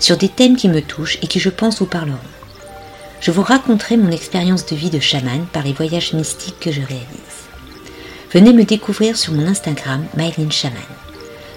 [0.00, 2.18] sur des thèmes qui me touchent et qui je pense vous parleront.
[3.20, 6.80] Je vous raconterai mon expérience de vie de chaman par les voyages mystiques que je
[6.80, 7.48] réalise.
[8.32, 10.80] Venez me découvrir sur mon Instagram Mylene Chaman.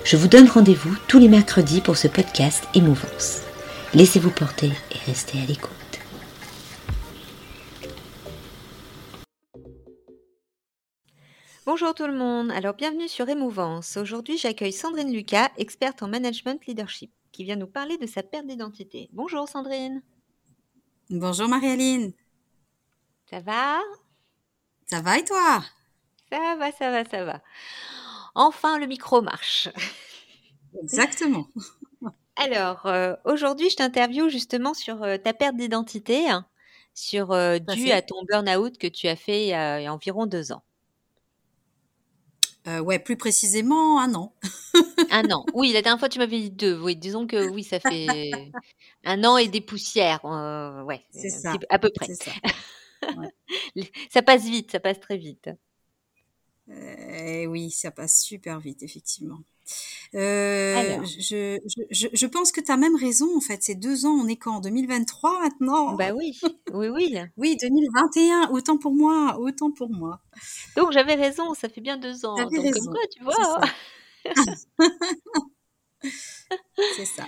[0.03, 3.41] Je vous donne rendez-vous tous les mercredis pour ce podcast Émouvance.
[3.93, 5.71] Laissez-vous porter et restez à l'écoute.
[11.65, 13.95] Bonjour tout le monde, alors bienvenue sur Émouvance.
[13.95, 18.47] Aujourd'hui j'accueille Sandrine Lucas, experte en management leadership qui vient nous parler de sa perte
[18.47, 19.09] d'identité.
[19.11, 20.01] Bonjour Sandrine.
[21.09, 22.13] Bonjour Marie-Aline.
[23.29, 23.79] Ça va?
[24.85, 25.63] Ça va et toi?
[26.31, 27.41] Ça va, ça va, ça va.
[28.35, 29.67] Enfin, le micro marche.
[30.81, 31.47] Exactement.
[32.35, 36.47] Alors, euh, aujourd'hui, je t'interviewe justement sur euh, ta perte d'identité, hein,
[36.93, 40.51] sur euh, dû à ton burn-out que tu as fait il y a environ deux
[40.51, 40.63] ans.
[42.67, 44.33] Euh, ouais, plus précisément un an.
[45.11, 45.45] un an.
[45.53, 46.79] Oui, la dernière fois tu m'avais dit deux.
[46.79, 48.31] Oui, disons que oui, ça fait
[49.03, 50.23] un an et des poussières.
[50.23, 51.53] Euh, ouais, c'est ça.
[51.69, 52.07] à peu près.
[52.15, 52.31] Ça.
[54.09, 54.21] ça.
[54.21, 55.49] passe vite, ça passe très vite.
[56.69, 59.39] Euh, oui, ça passe super vite, effectivement.
[60.15, 61.57] Euh, je,
[61.89, 63.63] je, je, pense que tu as même raison, en fait.
[63.63, 66.39] C'est deux ans, on est quand En 2023 maintenant Bah oui,
[66.73, 67.17] oui, oui.
[67.37, 70.21] oui, 2021, autant pour moi, autant pour moi.
[70.75, 72.35] Donc j'avais raison, ça fait bien deux ans.
[72.35, 72.71] Donc raison.
[72.71, 73.61] comme quoi, tu vois
[76.95, 77.25] C'est ça.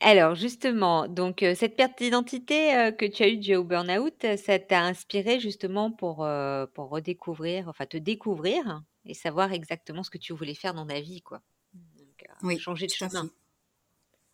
[0.00, 4.14] Alors justement, donc euh, cette perte d'identité euh, que tu as eue due au burn-out,
[4.36, 6.26] ça t'a inspiré justement pour,
[6.74, 11.00] pour redécouvrir, enfin te découvrir et savoir exactement ce que tu voulais faire dans ta
[11.00, 11.42] vie, quoi.
[11.74, 13.28] Donc, euh, oui, changer de chemin.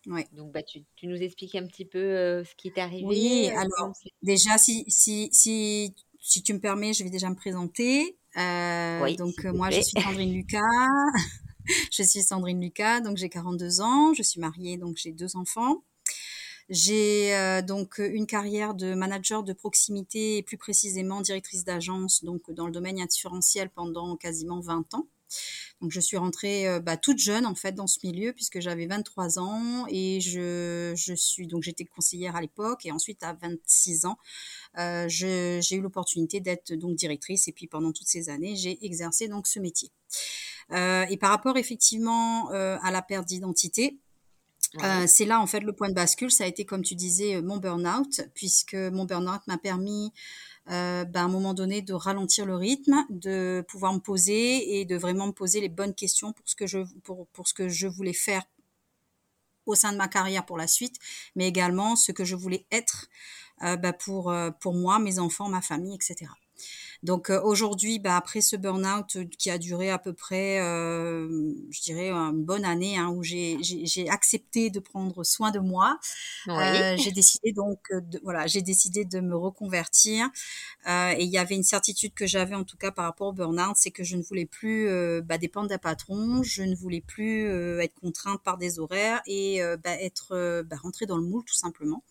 [0.05, 0.27] Ouais.
[0.33, 3.05] Donc, bah, tu, tu, nous expliques un petit peu euh, ce qui t'est arrivé.
[3.05, 7.35] Oui, euh, alors, déjà, si, si, si, si tu me permets, je vais déjà me
[7.35, 8.17] présenter.
[8.35, 10.59] oui, donc, moi, je suis Sandrine Lucas.
[11.91, 14.13] je suis Sandrine Lucas, donc j'ai 42 ans.
[14.13, 15.83] Je suis mariée, donc j'ai deux enfants.
[16.69, 22.49] J'ai euh, donc une carrière de manager de proximité et plus précisément directrice d'agence donc
[22.51, 25.07] dans le domaine indifférenciel pendant quasiment 20 ans.
[25.81, 28.85] Donc je suis rentrée euh, bah, toute jeune en fait dans ce milieu puisque j'avais
[28.85, 34.05] 23 ans et je, je suis donc j'étais conseillère à l'époque et ensuite à 26
[34.05, 34.17] ans
[34.77, 39.27] euh, j'ai eu l'opportunité d'être donc directrice et puis pendant toutes ces années j'ai exercé
[39.27, 39.91] donc ce métier.
[40.71, 43.99] Euh, et par rapport effectivement euh, à la perte d'identité,
[44.83, 46.31] euh, c'est là en fait le point de bascule.
[46.31, 50.11] Ça a été comme tu disais mon burn-out, puisque mon burn-out m'a permis
[50.71, 54.85] euh, ben, à un moment donné de ralentir le rythme, de pouvoir me poser et
[54.85, 57.69] de vraiment me poser les bonnes questions pour ce que je pour, pour ce que
[57.69, 58.43] je voulais faire
[59.65, 60.97] au sein de ma carrière pour la suite,
[61.35, 63.07] mais également ce que je voulais être
[63.61, 66.29] ben, pour euh, pour moi, mes enfants, ma famille, etc.
[67.03, 71.53] Donc euh, aujourd'hui, bah, après ce burn-out euh, qui a duré à peu près, euh,
[71.69, 75.99] je dirais, une bonne année, hein, où j'ai accepté de prendre soin de moi,
[76.97, 80.29] j'ai décidé donc, de, voilà, j'ai décidé de me reconvertir.
[80.87, 83.75] et il y avait une certitude que j'avais en tout cas par rapport au burn-out,
[83.75, 84.89] c'est que je ne voulais plus
[85.21, 87.47] bah, dépendre d'un patron, je ne voulais plus
[87.81, 92.03] être contrainte par des horaires et bah, être bah, rentrée dans le moule tout simplement.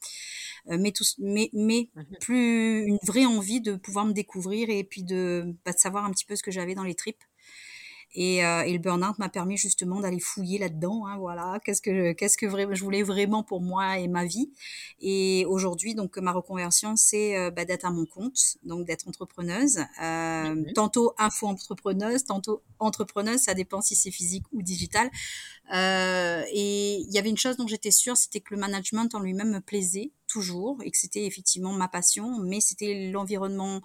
[0.70, 4.84] Euh, mais, tout, mais, mais mmh plus une vraie envie de pouvoir me découvrir et
[4.84, 7.22] puis de, bah, de savoir un petit peu ce que j'avais dans les tripes.
[8.14, 11.06] Et, euh, et, le burn-out m'a permis justement d'aller fouiller là-dedans.
[11.06, 14.52] Hein, voilà, qu'est-ce que qu'est-ce que je voulais vraiment pour moi et ma vie.
[15.00, 19.80] Et aujourd'hui, donc ma reconversion, c'est euh, bah, d'être à mon compte, donc d'être entrepreneuse.
[20.00, 25.10] Euh, mmh Tantôt info-entrepreneuse, tantôt entrepreneuse, ça dépend si c'est physique ou digital.
[25.72, 29.20] Euh, et il y avait une chose dont j'étais sûre, c'était que le management en
[29.20, 33.80] lui-même me plaisait toujours et que c'était effectivement ma passion, mais c'était l'environnement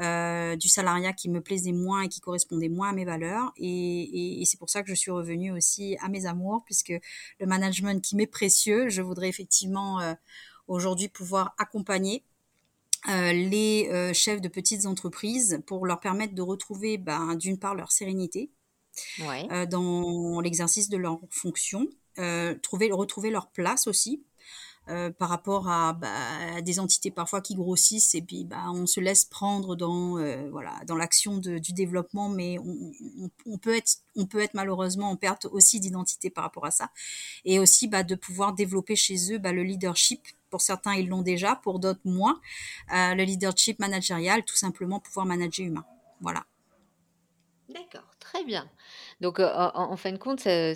[0.00, 3.52] euh, du salariat qui me plaisait moins et qui correspondait moins à mes valeurs.
[3.56, 6.92] Et, c'est pour ça que je suis revenue aussi à mes amours, puisque
[7.40, 10.14] le management qui m'est précieux, je voudrais effectivement euh,
[10.66, 12.22] aujourd'hui pouvoir accompagner
[13.08, 17.92] euh, les chefs de petites entreprises pour leur permettre de retrouver ben, d'une part leur
[17.92, 18.50] sérénité
[19.70, 21.86] dans l'exercice de leurs fonctions,
[22.62, 24.24] trouver, retrouver leur place aussi
[24.88, 25.96] euh, par rapport bah,
[26.56, 30.48] à, des entités parfois qui grossissent et puis bah, on se laisse prendre dans euh,
[30.50, 35.46] voilà dans l'action du développement, mais on, peut être on peut être malheureusement en perte
[35.46, 36.90] aussi d'identité par rapport à ça
[37.44, 40.26] et aussi bah, de pouvoir développer chez eux le leadership.
[40.50, 42.40] Pour certains, ils l'ont déjà, pour d'autres, moins.
[42.94, 45.84] Euh, le leadership managérial, tout simplement pouvoir manager humain.
[46.20, 46.44] Voilà.
[47.68, 48.68] D'accord, très bien.
[49.20, 50.74] Donc, en, fin de compte, ce,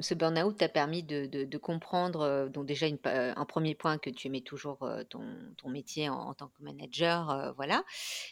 [0.00, 4.88] ce, burn-out t'a permis de, comprendre, donc déjà un premier point que tu aimais toujours
[5.08, 7.84] ton, métier en, tant que manager, voilà,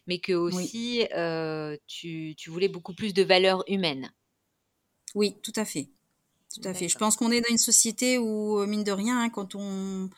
[0.07, 1.07] mais que aussi
[1.87, 4.11] tu, tu voulais beaucoup plus de valeur humaine.
[5.15, 5.89] Oui, tout à fait.
[6.55, 6.89] Tout à fait.
[6.89, 10.09] Je pense qu'on est dans une société où, mine de rien, hein, quand on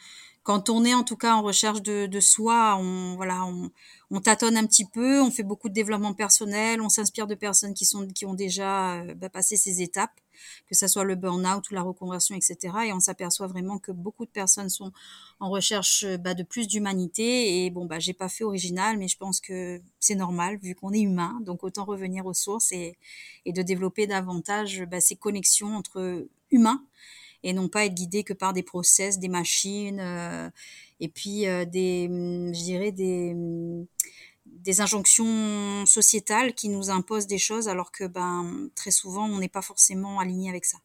[0.48, 3.70] quand on est en tout cas en recherche de, de soi, on voilà, on,
[4.10, 7.74] on, tâtonne un petit peu, on fait beaucoup de développement personnel, on s'inspire de personnes
[7.74, 10.18] qui sont qui ont déjà euh, bah, passé ces étapes,
[10.66, 12.74] que ça soit le burn-out ou la reconversion, etc.
[12.86, 14.90] Et on s'aperçoit vraiment que beaucoup de personnes sont
[15.38, 17.66] en recherche bah, de plus d'humanité.
[17.66, 20.94] Et bon, bah j'ai pas fait original, mais je pense que c'est normal vu qu'on
[20.94, 22.96] est humain, donc autant revenir aux sources et,
[23.44, 26.82] et de développer davantage bah, ces connexions entre humains
[27.42, 30.50] et non pas être guidé que par des process, des machines, euh,
[31.00, 33.86] et puis euh, des, hum, je dirais des, hum,
[34.46, 39.48] des injonctions sociétales qui nous imposent des choses alors que ben très souvent on n'est
[39.48, 40.78] pas forcément aligné avec ça.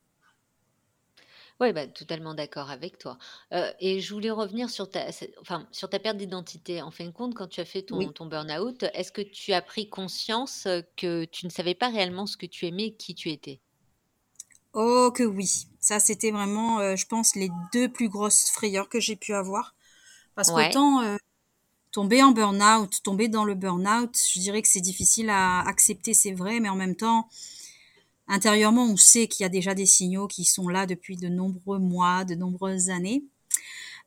[1.59, 3.17] Oui, bah, totalement d'accord avec toi.
[3.53, 5.05] Euh, et je voulais revenir sur ta,
[5.39, 6.81] enfin, sur ta perte d'identité.
[6.81, 9.61] En fin de compte, quand tu as fait ton, ton burn-out, est-ce que tu as
[9.61, 10.67] pris conscience
[10.97, 13.61] que tu ne savais pas réellement ce que tu aimais, qui tu étais?
[14.73, 18.99] Oh que oui, ça c'était vraiment, euh, je pense, les deux plus grosses frayeurs que
[18.99, 19.75] j'ai pu avoir.
[20.35, 21.15] Parce qu'autant euh,
[21.91, 26.31] tomber en burn-out, tomber dans le burn-out, je dirais que c'est difficile à accepter, c'est
[26.31, 27.27] vrai, mais en même temps,
[28.27, 31.77] intérieurement, on sait qu'il y a déjà des signaux qui sont là depuis de nombreux
[31.77, 33.25] mois, de nombreuses années.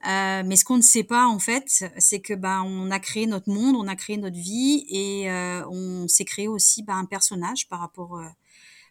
[0.08, 3.26] Euh, mais ce qu'on ne sait pas en fait, c'est que ben on a créé
[3.26, 5.30] notre monde, on a créé notre vie et
[5.70, 8.20] on s'est créé aussi ben, un personnage par rapport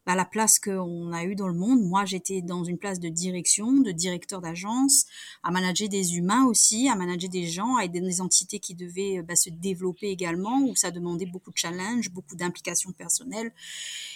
[0.05, 1.81] bah, la place qu'on a eue dans le monde.
[1.81, 5.05] Moi, j'étais dans une place de direction, de directeur d'agence,
[5.43, 9.21] à manager des humains aussi, à manager des gens, à aider des entités qui devaient
[9.21, 13.51] bah, se développer également, où ça demandait beaucoup de challenges, beaucoup d'implications personnelles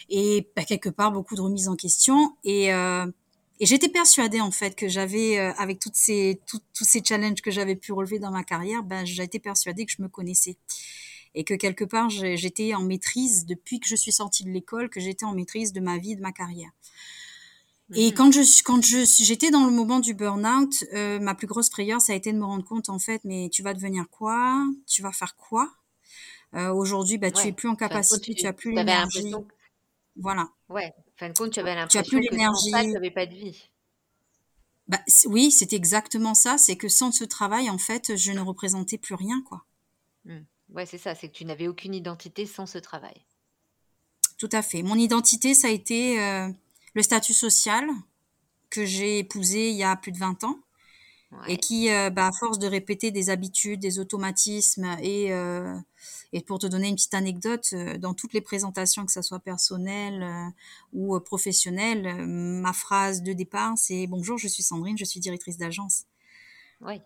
[0.10, 2.36] et bah, quelque part beaucoup de remises en question.
[2.44, 3.06] Et, euh,
[3.60, 7.52] et j'étais persuadée en fait que j'avais, euh, avec toutes ces, tous ces challenges que
[7.52, 10.58] j'avais pu relever dans ma carrière, ben, j'étais persuadée que je me connaissais
[11.36, 15.00] et que quelque part j'étais en maîtrise depuis que je suis sortie de l'école, que
[15.00, 16.72] j'étais en maîtrise de ma vie, de ma carrière.
[17.96, 18.14] Et mmh.
[18.14, 22.02] quand je quand je j'étais dans le moment du burn-out, euh, ma plus grosse prière
[22.02, 24.64] ça a été de me rendre compte en fait, mais tu vas devenir quoi?
[24.86, 25.72] Tu vas faire quoi?
[26.56, 29.34] Euh, Aujourd'hui, bah tu es plus en capacité, tu, as plus l'énergie.
[30.16, 30.50] Voilà.
[30.70, 30.94] Ouais.
[31.16, 32.72] Fin de compte, tu avais l'impression tu as plus l'énergie.
[32.72, 33.70] Tu n'avais pas de vie.
[34.88, 36.58] Bah, oui, c'est exactement ça.
[36.58, 39.64] C'est que sans ce travail, en fait, je ne représentais plus rien, quoi.
[40.26, 40.40] Mmh.
[40.74, 43.26] Ouais, c'est ça, c'est que tu n'avais aucune identité sans ce travail.
[44.38, 44.84] Tout à fait.
[44.84, 46.48] Mon identité, ça a été euh,
[46.94, 47.86] le statut social
[48.70, 50.60] que j'ai épousé il y a plus de 20 ans
[51.48, 55.78] et qui, euh, bah, à force de répéter des habitudes, des automatismes et, euh,
[56.34, 60.52] et pour te donner une petite anecdote, dans toutes les présentations, que ce soit personnelle
[60.92, 66.06] ou professionnelle, ma phrase de départ, c'est Bonjour, je suis Sandrine, je suis directrice d'agence.
[66.82, 67.00] Oui.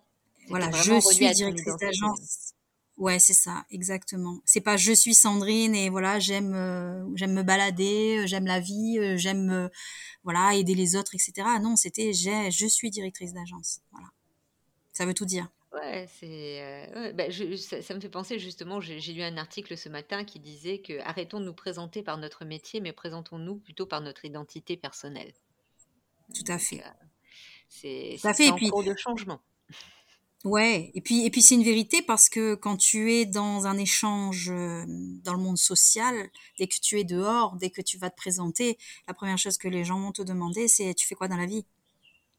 [0.48, 2.53] Voilà, je suis directrice d'agence.
[2.98, 4.40] Ouais, c'est ça, exactement.
[4.46, 8.60] C'est pas je suis Sandrine et voilà, j'aime euh, j'aime me balader, euh, j'aime la
[8.60, 9.70] vie, euh, j'aime
[10.24, 11.48] voilà aider les autres, etc.
[11.62, 13.82] Non, c'était j'ai je suis directrice d'agence.
[13.92, 14.08] Voilà,
[14.92, 15.48] ça veut tout dire.
[15.72, 17.24] Ouais, c'est bah,
[17.82, 18.80] ça, me fait penser justement.
[18.80, 22.46] J'ai lu un article ce matin qui disait que arrêtons de nous présenter par notre
[22.46, 25.34] métier, mais présentons-nous plutôt par notre identité personnelle.
[26.36, 26.84] Tout à fait.
[27.70, 29.42] c'est c'est en cours de changement.
[30.44, 33.78] Ouais, et puis et puis c'est une vérité parce que quand tu es dans un
[33.78, 38.10] échange euh, dans le monde social, dès que tu es dehors, dès que tu vas
[38.10, 41.30] te présenter, la première chose que les gens vont te demander, c'est tu fais quoi
[41.30, 41.66] dans la vie?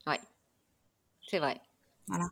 [0.07, 0.19] Ouais,
[1.27, 1.59] c'est vrai.
[2.07, 2.31] Voilà.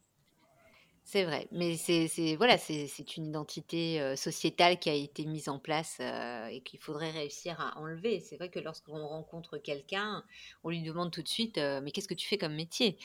[1.14, 6.00] C'est vrai, mais c'est voilà, c'est une identité sociétale qui a été mise en place
[6.00, 8.20] et qu'il faudrait réussir à enlever.
[8.20, 10.24] C'est vrai que lorsqu'on rencontre quelqu'un,
[10.64, 12.98] on lui demande tout de suite mais qu'est-ce que tu fais comme métier?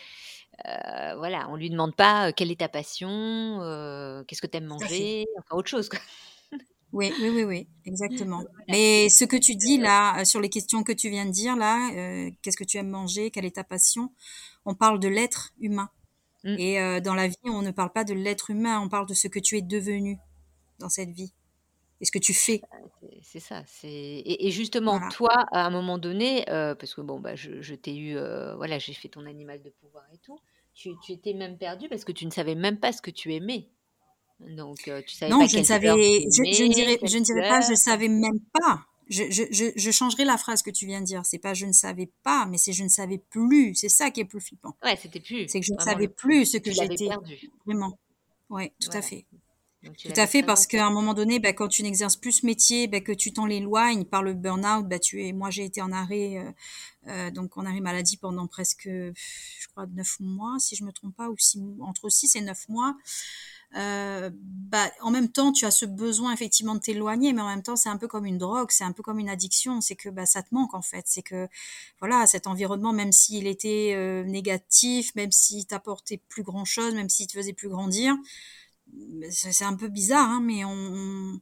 [0.65, 3.59] Voilà, on lui demande pas quelle est ta passion,
[4.27, 5.91] qu'est-ce que tu aimes manger, enfin autre chose.
[6.95, 8.43] Oui, oui, oui, oui, exactement.
[8.69, 11.91] Mais ce que tu dis là, sur les questions que tu viens de dire là,
[12.41, 14.15] qu'est-ce que tu aimes manger, quelle est ta passion,
[14.65, 15.91] on parle de l'être humain.
[16.45, 16.57] Mmh.
[16.59, 19.15] Et euh, dans la vie, on ne parle pas de l'être humain, on parle de
[19.15, 20.19] ce que tu es devenu
[20.79, 21.33] dans cette vie.
[22.01, 22.61] Et ce que tu fais.
[22.71, 23.65] Bah, c'est ça.
[23.83, 27.97] Et, et, justement, toi, à un moment donné, euh, parce que bon, bah, je, t'ai
[27.97, 30.39] eu, euh, voilà, j'ai fait ton animal de pouvoir et tout.
[30.75, 33.35] tu, tu étais même perdu parce que tu ne savais même pas ce que tu
[33.35, 33.69] aimais.
[34.41, 37.25] Donc, euh, tu savais non, pas je ne savais, je, je, ne dirais, je ne
[37.25, 38.87] dirais pas, je savais même pas.
[39.09, 41.25] Je, je, je, je, changerai la phrase que tu viens de dire.
[41.25, 43.75] C'est pas je ne savais pas, mais c'est je ne savais plus.
[43.75, 44.77] C'est ça qui est plus flippant.
[44.85, 45.49] Ouais, c'était plus.
[45.49, 47.09] C'est que je ne savais plus ce que j'étais.
[47.65, 47.99] Vraiment.
[48.51, 49.27] Ouais, tout à fait.
[49.97, 52.87] Tout à fait, parce qu'à un moment donné, bah, quand tu n'exerces plus ce métier,
[52.89, 55.93] bah, que tu t'en l'éloignes par le burn-out, bah, tu es, moi j'ai été en
[55.93, 56.53] arrêt, euh,
[57.09, 61.17] euh, donc en arrêt maladie pendant presque, je crois, neuf mois, si je me trompe
[61.17, 62.97] pas, ou six, entre six et neuf mois.
[63.77, 67.63] Euh, bah, en même temps, tu as ce besoin effectivement de t'éloigner, mais en même
[67.63, 69.81] temps, c'est un peu comme une drogue, c'est un peu comme une addiction.
[69.81, 71.05] C'est que bah, ça te manque en fait.
[71.07, 71.49] C'est que
[72.01, 77.09] voilà, cet environnement, même s'il était euh, négatif, même s'il t'apportait plus grand chose, même
[77.11, 78.17] s'il te faisait plus grandir,
[79.31, 81.41] c'est un peu bizarre, hein, mais on,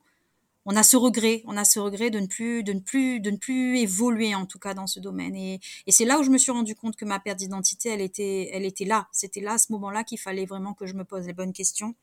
[0.66, 3.30] on a ce regret, on a ce regret de ne plus, de ne plus, de
[3.30, 5.36] ne plus évoluer en tout cas dans ce domaine.
[5.36, 8.00] Et, et c'est là où je me suis rendu compte que ma perte d'identité, elle
[8.00, 9.08] était, elle était là.
[9.12, 11.94] C'était là, à ce moment-là, qu'il fallait vraiment que je me pose les bonnes questions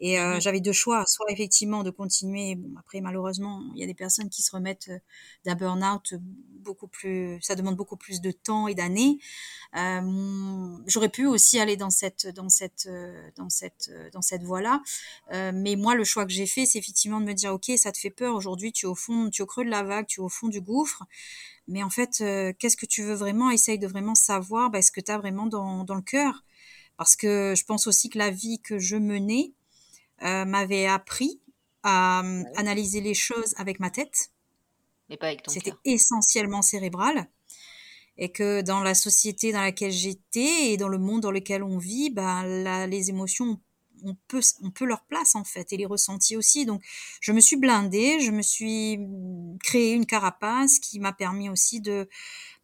[0.00, 2.56] et euh, mmh j'avais deux choix, soit effectivement de continuer.
[2.56, 4.98] Bon, après, malheureusement, il y a des personnes qui se remettent euh,
[5.44, 6.14] d'un burn-out
[6.64, 7.38] beaucoup plus.
[7.42, 9.18] Ça demande beaucoup plus de temps et d'années.
[9.76, 14.82] Euh, J'aurais pu aussi aller dans cette, dans cette, euh, dans cette, dans cette voie-là.
[15.32, 17.92] Euh, mais moi, le choix que j'ai fait, c'est effectivement de me dire, ok, ça
[17.92, 18.72] te fait peur aujourd'hui.
[18.72, 20.48] Tu es au fond, tu es au creux de la vague, tu es au fond
[20.48, 21.04] du gouffre.
[21.68, 22.22] Mais en fait,
[22.58, 23.50] qu'est-ce que tu veux vraiment?
[23.50, 26.44] Essaye de vraiment savoir bah, ce que tu as vraiment dans, dans le cœur.
[26.96, 29.52] Parce que je pense aussi que la vie que je menais,
[30.24, 31.40] euh, m'avait appris
[31.82, 34.30] à euh, analyser les choses avec ma tête.
[35.08, 37.28] Mais pas avec ton C'était essentiellement cérébral.
[38.16, 41.78] Et que dans la société dans laquelle j'étais et dans le monde dans lequel on
[41.78, 42.46] vit, bah,
[42.86, 43.60] les émotions
[44.04, 46.66] on peut, on peut leur place en fait et les ressentis aussi.
[46.66, 46.82] Donc
[47.20, 49.00] je me suis blindée, je me suis
[49.62, 52.08] créé une carapace qui m'a permis aussi de,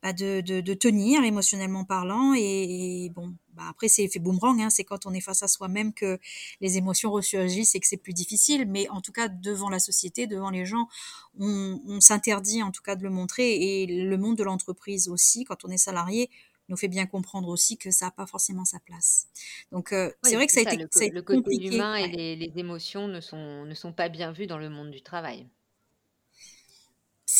[0.03, 2.35] bah, de, de, de, tenir émotionnellement parlant.
[2.35, 5.93] Et, bon, bah, après c'est effet boomerang, hein, c'est quand on est face à soi-même
[5.93, 6.19] que
[6.61, 8.67] les émotions ressurgissent et que c'est plus difficile.
[8.67, 10.89] Mais en tout cas devant la société, devant les gens,
[11.39, 13.57] on, on s'interdit en tout cas de le montrer.
[13.57, 16.31] Et le monde de l'entreprise aussi, quand on est salarié,
[16.71, 19.27] nous fait bien comprendre aussi que ça n'a pas forcément sa place.
[19.73, 22.37] Donc euh, c'est vrai que ça a été, le, ça le côté humain et les,
[22.37, 25.47] les, émotions ne sont, ne sont pas bien vues dans le monde du travail.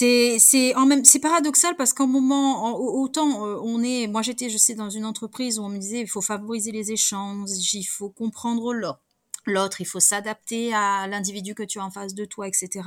[0.01, 4.49] C'est c'est en même c'est paradoxal parce qu'en moment autant euh, on est moi j'étais
[4.49, 7.85] je sais dans une entreprise où on me disait il faut favoriser les échanges il
[7.85, 9.03] faut comprendre l'autre
[9.45, 12.81] l'autre il faut s'adapter à l'individu que tu as en face de toi etc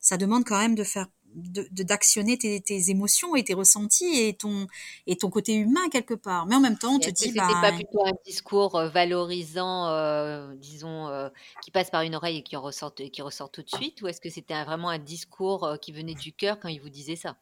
[0.00, 4.34] ça demande quand même de faire d'actionner de, tes, tes, émotions et tes ressentis et
[4.34, 4.66] ton
[5.06, 6.46] et ton côté humain quelque part.
[6.46, 10.54] Mais en même temps, on te dit bah pas plutôt un discours euh, valorisant, euh,
[10.56, 11.28] disons, euh,
[11.62, 14.20] qui passe par une oreille et qui ressort qui ressort tout de suite, ou est-ce
[14.20, 17.36] que c'était vraiment un discours qui venait du cœur quand il vous disait ça?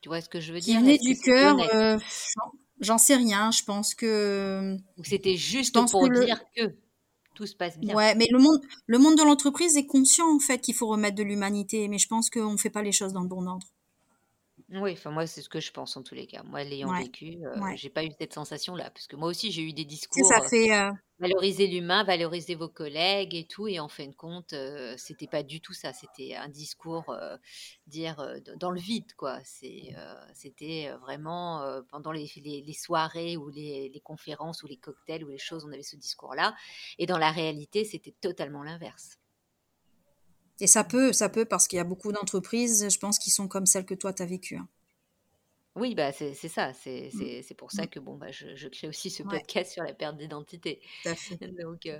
[0.00, 0.78] Tu vois ce que je veux dire?
[0.78, 1.56] Qui venait du cœur.
[2.80, 3.50] J'en sais rien.
[3.50, 4.76] Je pense que.
[4.96, 6.74] Ou c'était juste pour dire que
[7.38, 7.94] tout se passe bien.
[7.94, 11.14] Ouais, mais le monde, le monde de l'entreprise est conscient en fait qu'il faut remettre
[11.14, 13.66] de l'humanité, mais je pense qu'on ne fait pas les choses dans le bon ordre.
[14.70, 16.42] Oui, enfin moi c'est ce que je pense en tous les cas.
[16.42, 19.62] Moi l'ayant vécu, euh, j'ai pas eu cette sensation là, parce que moi aussi j'ai
[19.62, 20.26] eu des discours.
[20.26, 20.72] Ça fait.
[20.74, 25.26] Euh, valoriser l'humain, valoriser vos collègues et tout, et en fin de compte, euh, c'était
[25.26, 25.94] pas du tout ça.
[25.94, 27.16] C'était un discours
[27.86, 28.22] dire
[28.56, 29.38] dans le vide quoi.
[29.42, 29.94] C'est
[30.34, 35.38] c'était vraiment pendant les, les, soirées ou les, les, conférences ou les cocktails ou les
[35.38, 36.54] choses, on avait ce discours là,
[36.98, 39.18] et dans la réalité c'était totalement l'inverse.
[40.60, 43.48] Et ça peut, ça peut, parce qu'il y a beaucoup d'entreprises, je pense, qui sont
[43.48, 44.56] comme celles que toi, tu as vécues.
[44.56, 44.68] Hein.
[45.78, 46.72] Oui, bah c'est ça.
[46.72, 47.54] C'est mmh.
[47.56, 47.88] pour ça mmh.
[47.88, 50.80] que bon, bah, je, je crée aussi ce podcast sur la perte d'identité.
[51.62, 51.98] Donc, euh,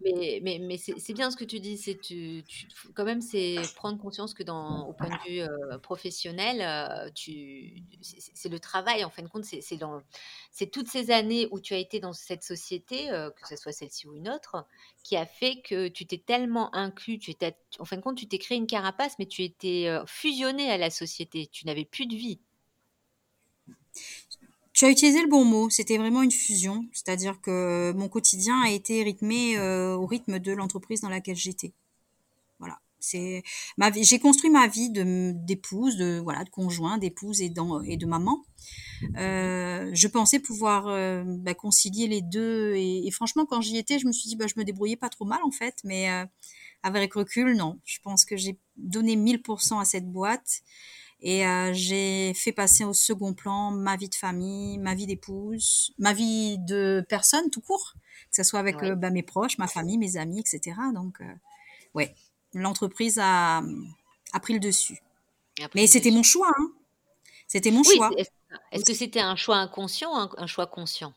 [0.00, 1.78] mais mais, mais c'est bien ce que tu dis.
[1.78, 5.78] C'est tu, tu, quand même c'est prendre conscience que dans au point de vue euh,
[5.78, 9.44] professionnel, euh, tu c'est le travail en fin de compte.
[9.44, 10.02] C'est dans
[10.50, 14.08] c'est toutes ces années où tu as été dans cette société, que ce soit celle-ci
[14.08, 14.66] ou une autre,
[15.04, 17.18] qui a fait que tu t'es tellement inclus.
[17.18, 20.70] Tu étais, en fin de compte, tu t'es créé une carapace, mais tu étais fusionné
[20.70, 21.46] à la société.
[21.46, 22.40] Tu n'avais plus de vie.
[24.72, 28.70] Tu as utilisé le bon mot, c'était vraiment une fusion, c'est-à-dire que mon quotidien a
[28.70, 31.72] été rythmé euh, au rythme de l'entreprise dans laquelle j'étais.
[32.60, 33.42] Voilà, c'est
[33.78, 34.04] ma vie.
[34.04, 37.52] J'ai construit ma vie d'épouse, de voilà, de conjoint, d'épouse et,
[37.86, 38.44] et de maman.
[39.16, 44.06] Euh, je pensais pouvoir euh, bah, concilier les deux et, franchement, quand j'y étais, je
[44.06, 46.08] me suis dit bah je me débrouillais pas trop mal en fait, mais
[46.84, 47.80] avec recul, non.
[47.84, 50.62] Je pense que j'ai donné 1000% à cette boîte
[51.22, 55.92] et euh, j'ai fait passer au second plan ma vie de famille, ma vie d'épouse,
[55.98, 57.92] ma vie de personne tout court,
[58.30, 60.76] que ce soit avec euh, bah, mes proches, ma famille, mes amis, etc.
[60.94, 61.34] Donc, euh,
[61.94, 62.14] ouais,
[62.54, 63.62] l'entreprise a,
[64.32, 65.02] a pris le dessus.
[65.74, 66.52] Mais c'était mon choix.
[66.58, 66.72] Hein.
[67.46, 68.10] C'était mon choix.
[68.72, 71.12] Est-ce que c'était un choix inconscient ou un, choix conscient?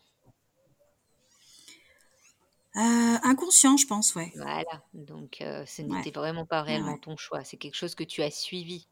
[2.74, 4.32] Inconscient, je pense, ouais.
[4.34, 8.30] Voilà, donc ce n'était vraiment pas réellement ton choix, c'est quelque chose que tu as
[8.30, 8.86] suivi,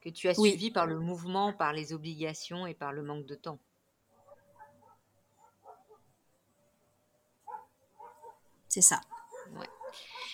[0.00, 3.34] que tu as suivi par le mouvement, par les obligations et par le manque de
[3.34, 3.58] temps.
[8.68, 9.00] C'est ça.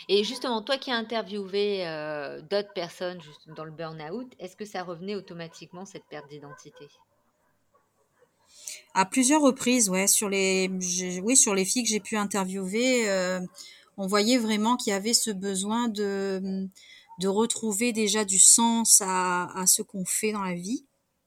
[0.09, 1.85] Et justement, toi qui as interviewé
[2.51, 3.21] d'autres personnes
[3.57, 6.89] dans le burn-out, est-ce que ça revenait automatiquement cette perte d'identité?
[8.93, 10.07] À plusieurs reprises, ouais.
[10.07, 10.69] Sur les,
[11.23, 13.09] oui, sur les filles que j'ai pu interviewer,
[13.97, 16.69] on voyait vraiment qu'il y avait ce besoin de,
[17.21, 20.85] de retrouver déjà du sens à, à ce qu'on fait dans la vie.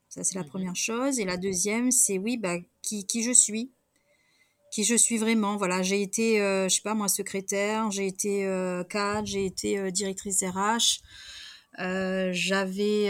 [0.10, 1.20] Ça, c'est la mmh première chose.
[1.20, 3.72] Et la deuxième, c'est oui, bah, qui, qui je suis
[4.72, 5.58] qui je suis vraiment.
[5.58, 9.77] Voilà, j'ai été, euh, je sais pas moi, secrétaire, j'ai été euh, cadre, j'ai été
[9.77, 11.01] euh, directrice RH.
[11.79, 13.10] Euh, j'avais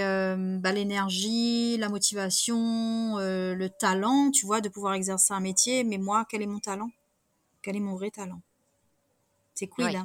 [0.59, 5.83] bah, l'énergie, la motivation, le talent, tu vois, de pouvoir exercer un métier.
[5.83, 6.91] Mais moi, quel est mon talent?
[7.61, 8.41] Quel est mon vrai talent?
[9.55, 10.03] C'est quoi là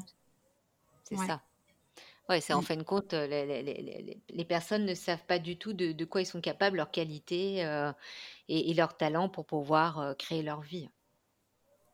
[1.09, 1.43] C'est ça.
[2.33, 2.65] Ouais, c'est en mm.
[2.65, 6.05] fin de compte, les, les, les, les, personnes ne savent pas du tout de, de,
[6.07, 7.59] quoi ils sont capables, leur qualité
[8.49, 10.89] et, et, leur talent pour pouvoir créer leur vie.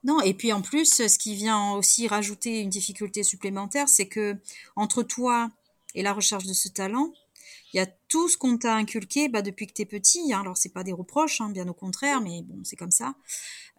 [0.04, 4.36] Non, et puis en plus, ce qui vient aussi rajouter une difficulté supplémentaire, c'est que
[4.76, 5.50] entre toi
[5.96, 7.12] et la recherche de ce talent,
[7.72, 10.32] il y a tout ce qu'on t'a inculqué bah, depuis que tu es petit.
[10.32, 10.40] Hein.
[10.40, 13.14] Alors c'est pas des reproches, hein, bien au contraire, mais bon, c'est comme ça.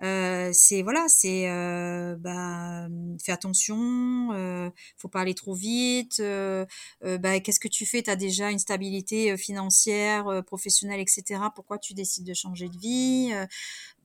[0.02, 2.88] Euh, c'est voilà, c'est euh, bah,
[3.22, 6.20] fais attention, euh, faut pas aller trop vite.
[6.20, 6.66] Euh,
[7.04, 8.02] euh bah, qu'est-ce que tu fais?
[8.04, 11.42] Tu as déjà une stabilité euh, financière, professionnelle, etc.
[11.56, 13.34] Pourquoi tu décides de changer de vie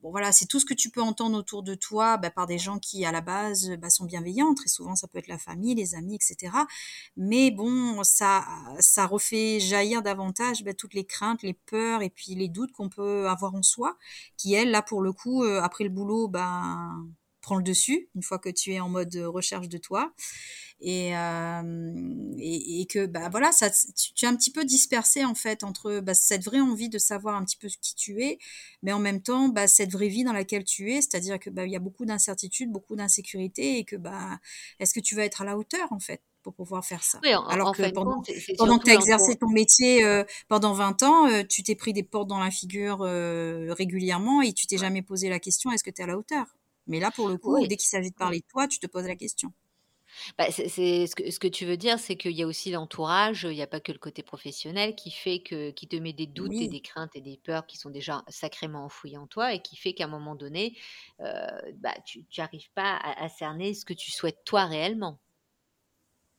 [0.04, 2.58] Bon voilà, c'est tout ce que tu peux entendre autour de toi bah, par des
[2.58, 4.52] gens qui à la base bah, sont bienveillants.
[4.54, 6.52] Très souvent, ça peut être la famille, les amis, etc.
[7.16, 8.44] Mais bon, ça,
[8.80, 12.88] ça refait jaillir davantage bah, toutes les craintes, les peurs et puis les doutes qu'on
[12.88, 13.96] peut avoir en soi,
[14.36, 17.06] qui elles, là pour le coup, euh, après le boulot, ben
[17.44, 20.12] prend le dessus une fois que tu es en mode recherche de toi.
[20.80, 25.62] Et, euh, et, que bah voilà ça tu, es un petit peu dispersé en fait
[25.62, 28.38] entre bah, cette vraie envie de savoir un petit peu qui tu es
[28.82, 31.00] mais en même temps bah, cette vraie vie dans laquelle tu es.
[31.00, 34.40] C'est-à-dire que bah il y a beaucoup d'incertitudes beaucoup d'insécurité et que bah
[34.80, 37.18] est-ce que tu vas être à la hauteur en fait pour pouvoir faire ça?
[37.48, 38.22] Alors que pendant,
[38.58, 41.92] pendant que tu as exercé ton métier euh, pendant 20 ans, euh, tu t'es pris
[41.92, 45.82] des portes dans la figure euh, régulièrement et tu t'es jamais posé la question est-ce
[45.82, 46.46] que tu es à la hauteur?
[46.86, 49.06] Mais là, pour le coup, dès qu'il s'agit de parler de toi, tu te poses
[49.06, 49.52] la question.
[50.38, 53.44] Bah, c'est, ce, que, ce que tu veux dire, c'est qu'il y a aussi l'entourage,
[53.44, 56.26] il n'y a pas que le côté professionnel qui fait que, qui te met des
[56.26, 59.60] doutes et des craintes et des peurs qui sont déjà sacrément enfouies en toi et
[59.60, 60.76] qui fait qu'à un moment donné,
[61.18, 65.18] bah, tu n'arrives pas à, cerner ce que tu souhaites toi réellement.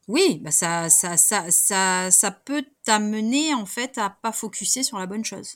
[0.07, 4.99] Oui, bah ça, ça, ça, ça, ça peut t'amener en fait à pas focuser sur
[4.99, 5.55] la bonne chose.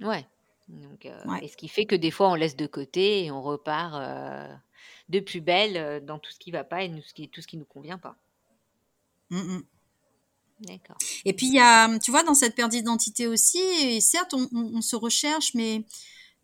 [0.00, 0.26] Ouais.
[0.68, 1.06] Donc,
[1.42, 3.94] Et ce qui fait que des fois on laisse de côté et on repart
[5.08, 7.40] de plus belle euh, dans tout ce qui va pas et tout ce qui, tout
[7.40, 8.16] ce qui nous convient pas.
[9.30, 9.60] Mmh.
[10.60, 10.96] D'accord.
[11.24, 14.80] Et puis il y a, tu vois, dans cette perte d'identité aussi, et certes on,
[14.80, 15.84] se recherche, mais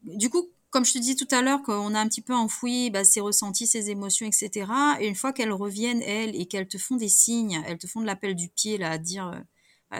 [0.02, 2.90] du coup, comme je te disais tout à l'heure, qu'on a un petit peu enfoui
[2.90, 4.70] bah, ses ressentis, ses émotions, etc.
[5.00, 8.00] Et une fois qu'elles reviennent, elles, et qu'elles te font des signes, elles te font
[8.00, 9.38] de l'appel du pied, là, à dire, euh,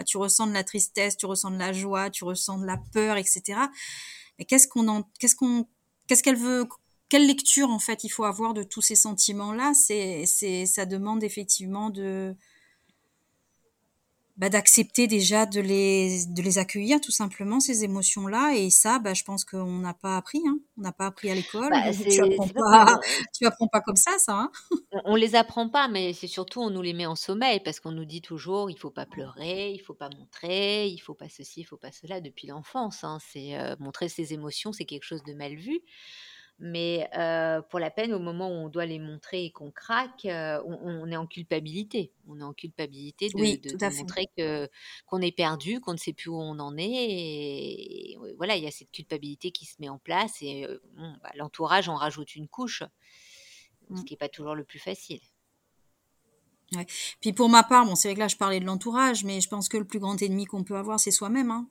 [0.05, 3.17] tu ressens de la tristesse, tu ressens de la joie, tu ressens de la peur,
[3.17, 3.59] etc.
[4.39, 5.67] Mais qu'est-ce qu'on en, qu'est-ce qu'on,
[6.07, 6.67] qu'est-ce qu'elle veut,
[7.09, 10.85] quelle lecture en fait il faut avoir de tous ces sentiments là c'est c'est ça
[10.85, 12.37] demande effectivement de
[14.41, 18.97] bah, d'accepter déjà de les de les accueillir tout simplement ces émotions là et ça
[18.97, 20.57] bah, je pense qu'on n'a pas appris hein.
[20.79, 22.99] on n'a pas appris à l'école bah, tu apprends pas
[23.37, 24.51] tu apprends pas comme ça ça hein.
[25.05, 27.91] on les apprend pas mais c'est surtout on nous les met en sommeil parce qu'on
[27.91, 31.59] nous dit toujours il faut pas pleurer il faut pas montrer il faut pas ceci
[31.61, 33.19] il faut pas cela depuis l'enfance hein.
[33.31, 35.81] c'est euh, montrer ses émotions c'est quelque chose de mal vu
[36.61, 37.09] mais
[37.69, 41.17] pour la peine, au moment où on doit les montrer et qu'on craque, on, est
[41.17, 42.13] en culpabilité.
[42.27, 44.69] On est en culpabilité de, montrer que
[45.07, 46.85] qu'on est perdu, qu'on ne sait plus où on en est.
[46.85, 50.37] Et, voilà, il y a cette culpabilité qui se met en place.
[50.41, 52.83] Et bah, l'entourage en rajoute une couche,
[53.89, 54.05] ce mmh.
[54.05, 55.21] qui n'est pas toujours le plus facile.
[56.75, 56.85] Ouais.
[57.19, 59.49] Puis pour ma part, bon, c'est vrai que là je parlais de l'entourage, mais je
[59.49, 61.51] pense que le plus grand ennemi qu'on peut avoir, c'est soi-même.
[61.51, 61.67] Hein.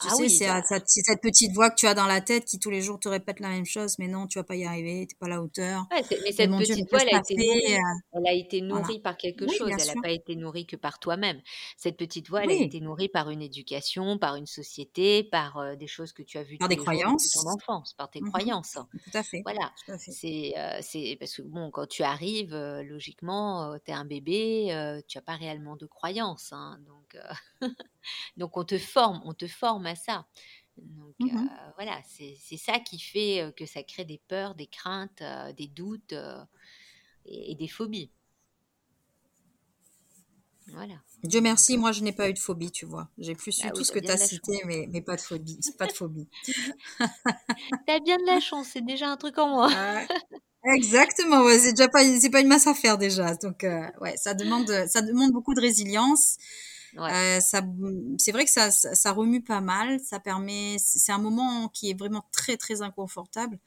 [0.00, 2.70] Tu ah sais, c'est, cette petite voix que tu as dans la tête qui tous
[2.70, 5.16] les jours te répète la même chose, mais non, tu vas pas y arriver, t'es
[5.18, 5.86] pas à la hauteur.
[5.90, 7.78] Ouais, mais cette petite voix, elle a, été nourrie, euh,
[8.12, 11.40] elle a été nourrie par quelque chose, elle n'a pas été nourrie que par toi-même.
[11.76, 15.76] Cette petite voix, elle a été nourrie par une éducation, par une société, par euh,
[15.76, 18.72] des choses que tu as vues par des croyances, ton enfance, par tes mmh croyances.
[18.72, 19.42] Tout à fait.
[19.44, 19.72] Voilà.
[19.98, 25.18] C'est, euh, c'est parce que bon, quand tu arrives, logiquement, tu es un bébé, tu
[25.18, 27.16] n'as pas réellement de croyances, hein, donc.
[28.36, 30.26] Donc on te forme, on te forme à ça.
[30.76, 35.22] Donc mmh voilà, c'est ça qui fait que ça crée des peurs, des craintes,
[35.56, 36.14] des doutes
[37.26, 38.10] et, des phobies.
[40.68, 40.94] Voilà.
[41.22, 43.08] Dieu merci, moi je n'ai pas eu de phobie, tu vois.
[43.18, 45.60] J'ai plus eu bah tout ce que tu as cité, mais, mais, pas de phobie.
[45.78, 46.28] Pas de phobie.
[47.86, 49.70] T'as bien de la chance, c'est déjà un truc en moi.
[50.76, 53.34] exactement, ouais, c'est déjà pas, c'est pas une masse à faire déjà.
[53.36, 53.64] Donc
[54.00, 56.36] ouais, ça demande, ça demande beaucoup de résilience.
[56.98, 57.40] Euh,
[58.18, 60.00] c'est vrai que ça, ça, remue pas mal.
[60.00, 63.58] Ça permet, c'est un moment qui est vraiment très très inconfortable.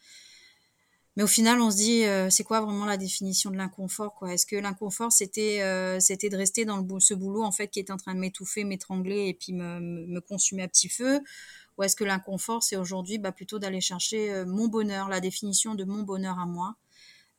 [1.16, 4.34] Mais au final, on se dit, euh, c'est quoi vraiment la définition de l'inconfort quoi?
[4.34, 7.80] Est-ce que l'inconfort, c'était euh, c'était de rester dans le, ce boulot en fait qui
[7.80, 11.22] est en train de m'étouffer, m'étrangler et puis me, me, consumer à petit feu?
[11.78, 15.84] Ou est-ce que l'inconfort, c'est aujourd'hui bah, plutôt d'aller chercher mon bonheur, la définition de
[15.84, 16.76] mon bonheur à moi?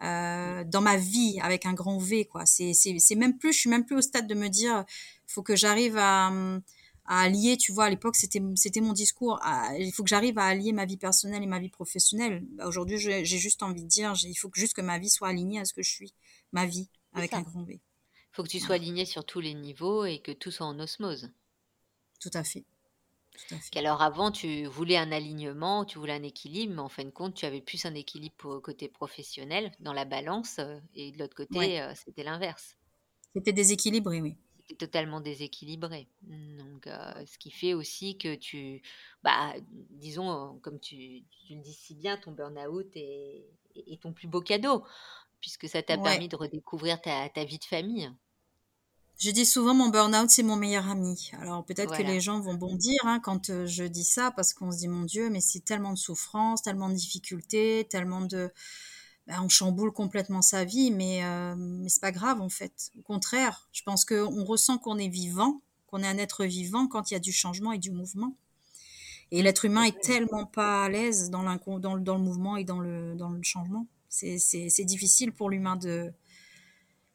[0.02, 2.46] Euh, dans ma vie avec un grand V quoi.
[2.46, 4.84] C'est c'est même plus, je suis même plus au stade de me dire
[5.28, 6.32] il faut que j'arrive à,
[7.10, 9.40] à allier, tu vois, à l'époque, c'était, c'était mon discours.
[9.76, 12.44] il faut que j'arrive à allier ma vie personnelle et ma vie professionnelle.
[12.52, 15.26] Bah, aujourd'hui, j'ai juste envie de dire, il faut que juste que ma vie soit
[15.26, 16.14] alignée à ce que je suis,
[16.52, 17.80] ma vie, avec un grand V.
[17.82, 20.78] Il faut que tu sois aligné sur tous les niveaux et que tout soit en
[20.78, 21.30] osmose.
[22.20, 22.64] Tout à fait.
[23.74, 27.34] Alors avant, tu voulais un alignement, tu voulais un équilibre, mais en fin de compte,
[27.34, 31.36] tu avais plus un équilibre pour côté professionnel dans la balance, euh, et de l'autre
[31.36, 32.76] côté, euh, c'était l'inverse.
[33.34, 34.36] C'était déséquilibré, oui
[34.74, 36.08] totalement déséquilibré.
[36.22, 38.82] Donc, euh, ce qui fait aussi que tu,
[39.22, 39.54] bah,
[39.90, 43.46] disons, comme tu, le dis si bien, ton burn-out est,
[44.00, 44.84] ton plus beau cadeau,
[45.40, 48.10] puisque ça t'a permis de redécouvrir ta, vie de famille.
[49.20, 51.30] Je dis souvent mon burn-out, c'est mon meilleur ami.
[51.42, 54.72] Alors peut-être que les gens vont bondir hein, quand euh, je dis ça, parce qu'on
[54.72, 58.50] se dit, mon Dieu, mais c'est tellement de souffrance, tellement de difficultés, tellement de
[59.26, 62.92] bah, on chamboule complètement sa vie, mais, euh, mais c'est pas grave en fait.
[62.98, 67.10] Au contraire, je pense qu'on ressent qu'on est vivant, qu'on est un être vivant quand
[67.10, 68.34] il y a du changement et du mouvement.
[69.32, 72.80] Et l'être humain est tellement pas à l'aise dans, dans, dans, le mouvement et dans
[72.80, 73.86] le, dans le changement.
[74.08, 76.10] C'est difficile pour l'humain de,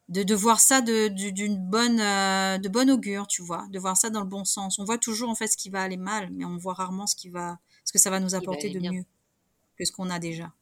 [0.08, 4.10] de, de, voir ça d'une bonne, euh, de bonne augure, tu vois, de voir ça
[4.10, 4.78] dans le bon sens.
[4.78, 7.16] On voit toujours en fait ce qui va aller mal, mais on voit rarement ce,
[7.16, 9.04] qui va, ce que ça va nous apporter de mieux
[9.76, 10.52] que ce qu'on a déjà.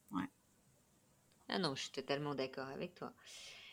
[1.49, 3.13] Ah non, je suis totalement d'accord avec toi.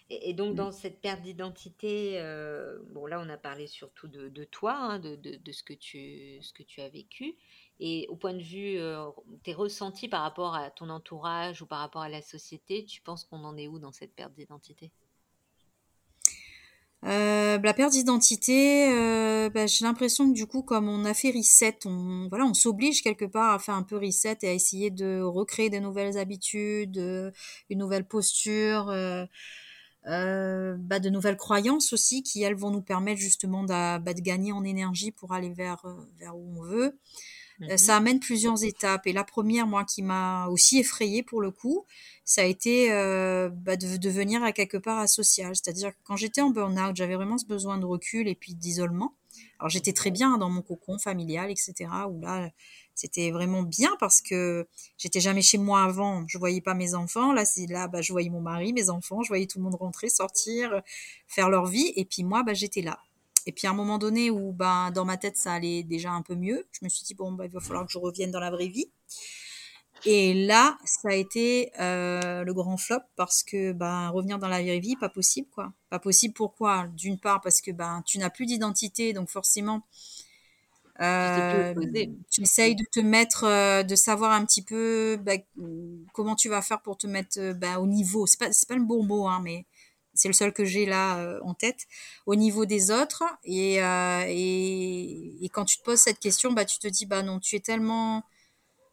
[0.09, 4.75] Et, donc, dans cette perte d'identité, euh, bon, là, on a parlé surtout de, toi,
[4.75, 5.17] hein, de,
[5.53, 7.35] ce, que tu, ce que tu as vécu.
[7.79, 9.09] Et au point de vue, euh,
[9.43, 13.23] tes ressentis par rapport à ton entourage ou par rapport à la société, tu penses
[13.23, 14.91] qu'on en est où dans cette perte d'identité?
[17.03, 21.31] Euh, la perte d'identité, euh, bah, j'ai l'impression que du coup, comme on a fait
[21.31, 24.91] reset, on voilà, on s'oblige quelque part à faire un peu reset et à essayer
[24.91, 27.31] de recréer des nouvelles habitudes, euh,
[27.71, 29.25] une nouvelle posture, euh,
[30.07, 34.51] euh, bah, de nouvelles croyances aussi qui elles vont nous permettre justement bah, de gagner
[34.51, 35.83] en énergie pour aller vers
[36.19, 36.99] vers où on veut.
[37.69, 39.07] Euh, ça amène plusieurs étapes.
[39.07, 41.85] Et la première, moi, qui m'a aussi effrayée pour le coup,
[42.25, 45.55] ça a été euh, bah, de devenir à quelque part asocial.
[45.55, 49.15] C'est-à-dire que quand j'étais en burn-out, j'avais vraiment ce besoin de recul et puis d'isolement.
[49.59, 51.89] Alors j'étais très bien dans mon cocon familial, etc.
[52.09, 52.49] Où là,
[52.95, 56.25] c'était vraiment bien parce que j'étais jamais chez moi avant.
[56.27, 57.31] Je voyais pas mes enfants.
[57.31, 59.21] Là, c'est là, bah, je voyais mon mari, mes enfants.
[59.21, 60.81] Je voyais tout le monde rentrer, sortir,
[61.27, 61.93] faire leur vie.
[61.95, 62.99] Et puis moi, bah, j'étais là.
[63.45, 66.21] Et puis à un moment donné où ben, dans ma tête ça allait déjà un
[66.21, 68.39] peu mieux, je me suis dit bon bah, il va falloir que je revienne dans
[68.39, 68.91] la vraie vie.
[70.05, 74.61] Et là ça a été euh, le grand flop parce que ben revenir dans la
[74.61, 75.73] vraie vie pas possible quoi.
[75.89, 76.87] Pas possible pourquoi?
[76.95, 79.83] D'une part parce que ben tu n'as plus d'identité donc forcément
[81.01, 81.73] euh,
[82.29, 85.41] tu essayes de te mettre, euh, de savoir un petit peu ben,
[86.13, 88.27] comment tu vas faire pour te mettre ben, au niveau.
[88.27, 89.65] C'est pas, pas le bon mot, hein, mais
[90.21, 91.87] c'est le seul que j'ai là euh, en tête,
[92.27, 93.23] au niveau des autres.
[93.43, 97.23] Et, euh, et, et, quand tu te poses cette question, bah, tu te dis, bah
[97.23, 98.23] non, tu es tellement,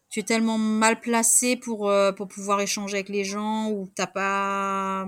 [0.09, 4.07] tu es tellement mal placé pour, euh, pour pouvoir échanger avec les gens, ou t'as
[4.07, 5.07] pas,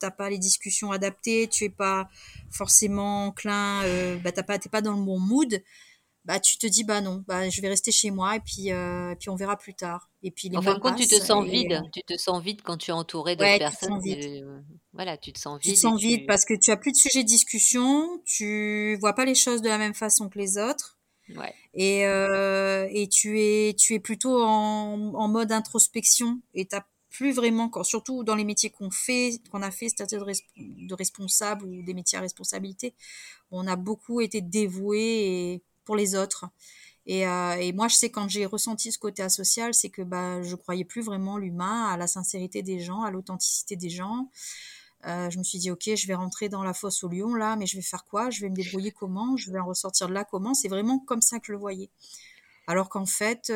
[0.00, 2.10] t'as pas les discussions adaptées, tu es pas
[2.50, 3.82] forcément enclin,
[4.24, 5.62] bah, t'as pas, t'es pas dans le bon mood
[6.24, 9.14] bah tu te dis bah non bah je vais rester chez moi et puis euh,
[9.18, 10.10] puis on verra plus tard.
[10.22, 12.42] Et puis les en fin de compte tu te sens vide euh, tu te sens
[12.42, 14.42] vide quand tu es entouré d'autres personnes tu
[14.92, 16.96] voilà tu te sens vide tu te sens vide parce que tu as plus de
[16.96, 20.98] sujet de discussion tu vois pas les choses de la même façon que les autres.
[21.36, 21.54] Ouais.
[21.74, 27.32] et euh, et tu es tu es plutôt en, en mode introspection et t'as plus
[27.32, 31.82] vraiment surtout dans les métiers qu'on fait qu'on a fait c'est-à-dire de, de responsable ou
[31.84, 32.94] des métiers à responsabilité
[33.52, 36.46] on a beaucoup été dévoués et pour les autres.
[37.06, 40.42] Et, euh, et, moi, je sais quand j'ai ressenti ce côté asocial, c'est que bah,
[40.42, 44.28] je croyais plus vraiment l'humain, à la sincérité des gens, à l'authenticité des gens.
[45.06, 47.56] Euh, je me suis dit, ok, je vais rentrer dans la fosse au lion là,
[47.56, 48.28] mais je vais faire quoi?
[48.28, 49.36] Je vais me débrouiller comment?
[49.36, 50.52] Je vais en ressortir de là comment?
[50.52, 51.90] C'est vraiment comme ça que je le voyais.
[52.66, 53.50] Alors qu'en fait,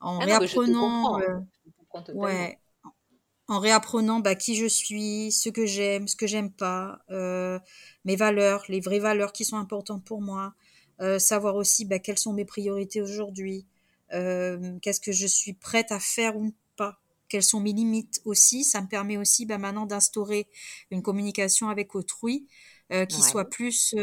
[0.00, 1.20] en ah réapprenant,
[2.14, 2.58] ouais,
[3.48, 7.58] en réapprenant bah, qui je suis, ce que j'aime, ce que j'aime pas, euh,
[8.04, 10.54] mes valeurs, les vraies valeurs qui sont importantes pour moi,
[11.00, 13.66] euh, savoir aussi bah, quelles sont mes priorités aujourd'hui,
[14.12, 18.64] euh, qu'est-ce que je suis prête à faire ou pas, quelles sont mes limites aussi.
[18.64, 20.48] Ça me permet aussi bah, maintenant d'instaurer
[20.90, 22.46] une communication avec autrui
[23.10, 23.94] qui soit plus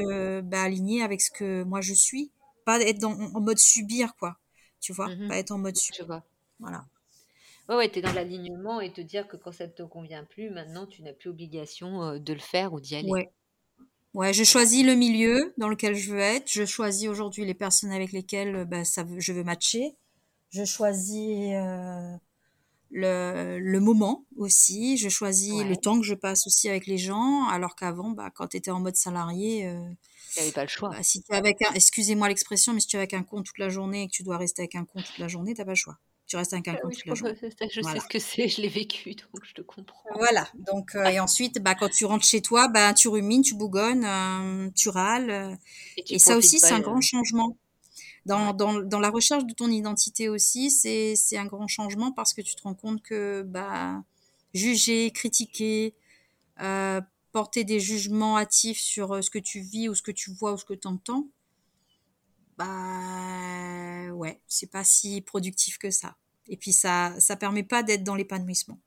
[0.43, 2.31] bah, alignée avec ce que moi je suis,
[2.65, 4.37] pas être dans, en mode subir quoi,
[4.79, 6.21] tu vois, mmh pas être en mode subir.
[6.59, 6.85] Voilà.
[7.67, 10.23] Ouais, ouais, tu es dans l'alignement et te dire que quand ça ne te convient
[10.23, 13.09] plus, maintenant, tu n'as plus obligation de le faire ou d'y aller.
[13.09, 13.31] Ouais.
[14.15, 16.49] Ouais, je choisis le milieu dans lequel je veux être.
[16.49, 19.93] Je choisis aujourd'hui les personnes avec lesquelles bah, ça, je veux matcher.
[20.51, 21.51] Je choisis
[22.91, 24.95] le, le, moment aussi.
[24.95, 27.45] Je choisis le temps que je passe aussi avec les gens.
[27.49, 29.69] Alors qu'avant, bah, quand tu étais en mode salarié,
[30.31, 30.91] tu n'avais pas le choix.
[30.91, 33.57] Bah, si tu avec un, excusez-moi l'expression, mais si tu es avec un compte toute
[33.57, 35.65] la journée et que tu dois rester avec un compte toute la journée, tu n'as
[35.65, 37.35] pas le choix tu restes toute la journée.
[37.41, 40.09] Je sais ce que c'est, je l'ai vécu, donc je te comprends.
[40.15, 44.71] Voilà, donc et ensuite, bah, quand tu rentres chez toi, bah, tu rumines, tu bougonnes,
[44.75, 45.57] tu râles.
[46.09, 47.57] Et, ça aussi, c'est un grand changement.
[48.25, 52.41] Dans, dans, dans, la recherche de ton identité aussi, c'est un grand changement parce que
[52.41, 54.03] tu te rends compte que bah,
[54.55, 55.93] juger, critiquer,
[56.61, 60.53] euh, porter des jugements hâtifs sur ce que tu vis ou ce que tu vois
[60.53, 61.27] ou ce que tu entends,
[62.57, 66.15] bah ouais, c'est pas si productif que ça.
[66.47, 68.79] Et puis ça ça permet pas d'être dans l'épanouissement.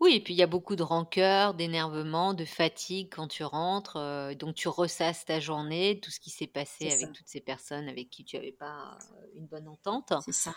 [0.00, 3.96] Oui, et puis il y a beaucoup de rancœur, d'énervement, de fatigue quand tu rentres.
[3.96, 7.88] Euh, donc tu ressasses ta journée, tout ce qui s'est passé avec toutes ces personnes
[7.88, 10.12] avec qui tu n'avais pas euh, une bonne entente.
[10.24, 10.54] C'est ça.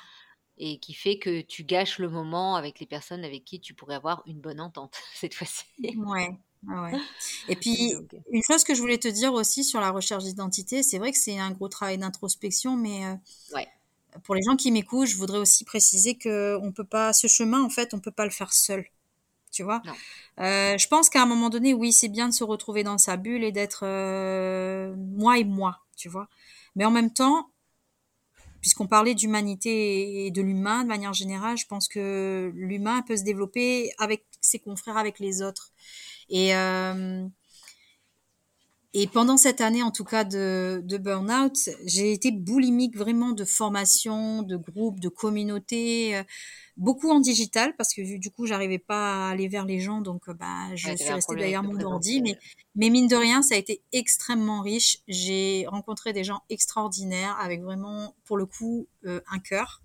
[0.58, 3.96] Et qui fait que tu gâches le moment avec les personnes avec qui tu pourrais
[3.96, 5.66] avoir une bonne entente cette fois-ci.
[5.98, 6.38] Ouais,
[6.70, 6.92] ah
[7.50, 7.96] Et puis,
[8.32, 11.18] une chose que je voulais te dire aussi sur la recherche d'identité, c'est vrai que
[11.18, 13.16] c'est un gros travail d'introspection, mais euh,
[14.24, 17.64] pour les gens qui m'écoutent, je voudrais aussi préciser que on peut pas, ce chemin,
[17.64, 18.86] en fait, on peut pas le faire seul.
[19.52, 19.82] Tu vois?
[20.40, 23.18] Euh, Je pense qu'à un moment donné, oui, c'est bien de se retrouver dans sa
[23.18, 26.30] bulle et d'être euh, moi et moi, tu vois?
[26.76, 27.50] Mais en même temps,
[28.62, 33.24] puisqu'on parlait d'humanité et de l'humain de manière générale, je pense que l'humain peut se
[33.24, 35.72] développer avec ses confrères, avec les autres.
[36.32, 37.28] Et, euh,
[38.94, 43.44] et pendant cette année, en tout cas, de, de burn-out, j'ai été boulimique vraiment de
[43.44, 46.24] formation, de groupe, de communauté, euh,
[46.78, 50.30] beaucoup en digital parce que du coup, j'arrivais pas à aller vers les gens, donc
[50.30, 52.22] euh, bah, je suis restée derrière mon ordi.
[52.22, 52.38] Mais,
[52.76, 55.00] mais mine de rien, ça a été extrêmement riche.
[55.10, 59.82] J'ai rencontré des gens extraordinaires avec vraiment, pour le coup, un cœur.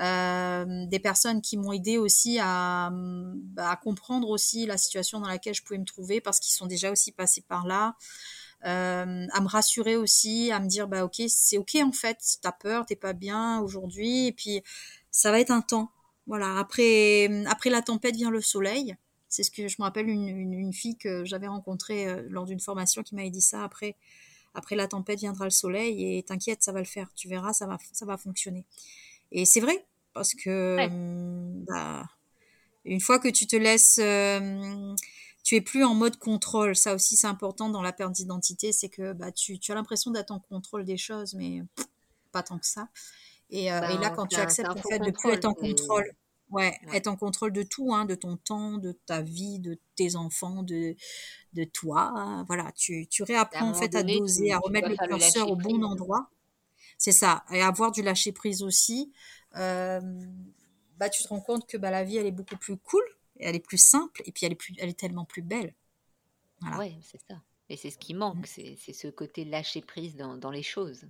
[0.00, 5.28] Euh, des personnes qui m'ont aidé aussi à, bah, à, comprendre aussi la situation dans
[5.28, 7.94] laquelle je pouvais me trouver parce qu'ils sont déjà aussi passés par là.
[8.64, 12.52] Euh, à me rassurer aussi, à me dire bah ok c'est ok en fait, t'as
[12.52, 14.62] peur, t'es pas bien aujourd'hui et puis
[15.10, 15.90] ça va être un temps.
[16.26, 18.96] Voilà après après la tempête vient le soleil.
[19.28, 22.60] C'est ce que je me rappelle une, une, fille que j'avais rencontrée euh, lors d'une
[22.60, 23.96] formation qui m'avait dit ça après
[24.54, 27.66] après la tempête viendra le soleil et t'inquiète ça va le faire, tu verras ça
[27.66, 28.64] va ça va fonctionner.
[29.32, 32.04] Et c'est vrai, parce que hum, bah,
[32.84, 34.94] une fois que tu te laisses, euh,
[35.44, 36.76] tu es plus en mode contrôle.
[36.76, 40.10] Ça aussi, c'est important dans la perte d'identité, c'est que bah, tu, tu as l'impression
[40.10, 41.62] d'être en contrôle des choses, mais
[42.30, 42.88] pas tant que ça.
[43.50, 46.10] Et, euh, et là, ben, quand tu acceptes le fait de plus être en contrôle,
[46.50, 50.16] ouais, être en contrôle de tout, hein, de ton temps, de ta vie, de tes
[50.16, 50.96] enfants, de,
[51.52, 55.56] de toi, voilà, tu, tu réapprends en fait à doser, à remettre le curseur au
[55.56, 56.30] bon endroit.
[57.02, 57.44] C'est ça.
[57.50, 59.12] Et avoir du lâcher prise aussi.
[59.56, 60.00] Euh,
[60.98, 63.02] bah, tu te rends compte que bah, la vie, elle est beaucoup plus cool,
[63.40, 65.74] elle est plus simple, et puis elle est, plus, elle est tellement plus belle.
[66.60, 66.78] Voilà.
[66.78, 67.42] Oui, c'est ça.
[67.68, 68.76] Et c'est ce qui manque, mm.
[68.78, 71.08] c'est ce côté lâcher prise dans, dans, les choses.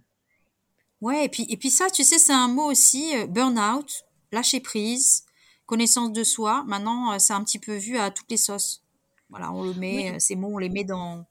[1.02, 4.60] Ouais, et puis, et puis ça, tu sais, c'est un mot aussi, euh, burn-out, lâcher
[4.60, 5.26] prise,
[5.66, 6.64] connaissance de soi.
[6.66, 8.82] Maintenant, euh, c'est un petit peu vu à toutes les sauces.
[9.28, 11.26] Voilà, on le met, ces mots, on les met dans,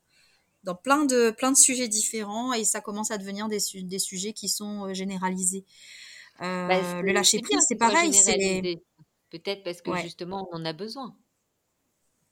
[0.63, 4.33] dans plein de, plein de sujets différents et ça commence à devenir des, des sujets
[4.33, 5.65] qui sont euh, généralisés.
[6.41, 8.11] Euh, bah, le lâcher prise, c'est pareil.
[9.29, 11.15] Peut-être parce que justement, on en a besoin.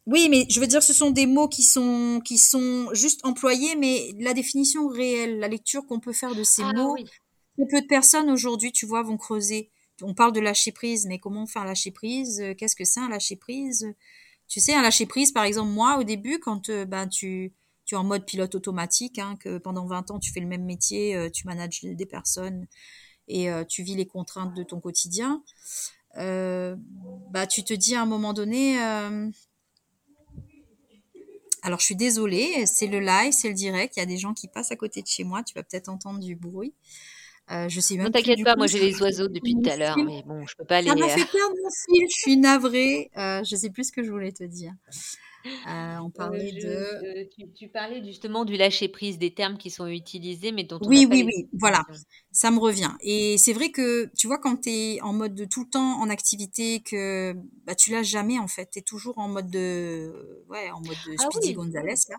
[0.06, 3.76] Oui, mais je veux dire, ce sont des mots qui sont, qui sont juste employés,
[3.76, 6.96] mais la définition réelle, la lecture qu'on peut faire de ces ah mots,
[7.70, 9.70] peu de personnes aujourd'hui, tu vois, vont creuser.
[10.02, 12.42] On parle de lâcher prise, mais comment faire lâcher prise?
[12.58, 13.86] Qu'est-ce que c'est un lâcher prise?
[14.48, 17.54] Tu sais, un lâcher prise, par exemple, moi, au début, quand euh, ben, tu,
[17.90, 20.64] tu es en mode pilote automatique, hein, que pendant 20 ans tu fais le même
[20.64, 22.68] métier, euh, tu manages des personnes
[23.28, 25.44] et euh, tu vis les contraintes de ton quotidien,
[26.18, 26.76] euh,
[27.32, 28.78] bah tu te dis à un moment donné,
[31.64, 34.36] alors je suis désolée, c'est le live, c'est le direct, il y a des gens
[34.36, 36.76] qui passent à côté de chez moi, tu vas peut-être entendre du bruit.
[37.52, 39.98] Euh, je sais même non, t'inquiète pas, moi j'ai les oiseaux depuis tout à l'heure,
[39.98, 40.90] mais bon, je peux pas les.
[40.90, 43.10] Ça m'a fait perdre mon fil, je suis navrée.
[43.18, 44.74] Euh, je sais plus ce que je voulais te dire.
[45.46, 47.30] Euh, on parlait de.
[47.56, 51.08] Tu, parlais justement du lâcher prise, des termes qui sont utilisés, mais dont on Oui,
[51.10, 51.86] oui, oui, voilà.
[52.32, 52.92] Ça me revient.
[53.02, 56.02] Et c'est vrai que, tu vois, quand tu es en mode de tout le temps
[56.02, 57.34] en activité, que
[57.66, 58.70] bah, tu lâches jamais, en fait.
[58.72, 60.44] Tu es toujours en mode de.
[60.50, 62.18] Ouais, en mode de ah Speedy Gonzalez, là.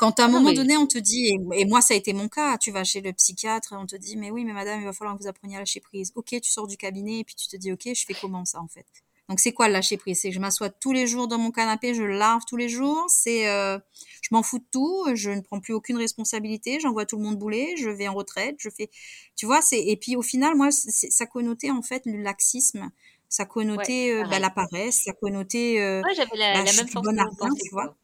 [0.00, 2.26] Quand à un ah moment donné, on te dit, et, moi ça a été mon
[2.26, 4.94] cas, tu vas chez le psychiatre, on te dit, mais oui, mais madame, il va
[4.94, 6.10] falloir que vous appreniez à lâcher prise.
[6.14, 8.62] Ok, tu sors du cabinet, et puis tu te dis, ok, je fais comment ça
[8.62, 8.86] en fait?
[9.30, 10.20] Donc c'est quoi le lâcher prise?
[10.20, 13.04] C'est que je m'assois tous les jours dans mon canapé, je lave tous les jours,
[13.08, 13.78] c'est, euh,
[14.22, 17.38] je m'en fous de tout, je ne prends plus aucune responsabilité, j'envoie tout le monde
[17.38, 18.90] bouler, je vais en retraite, je fais,
[19.36, 22.90] tu vois, c'est, et puis au final, moi, ça connotait en fait le laxisme.
[23.28, 26.88] Ça connotait euh, bah, la paresse, ça connotait euh, ouais, j'avais la, bah, la même
[26.88, 27.96] façon tu vois.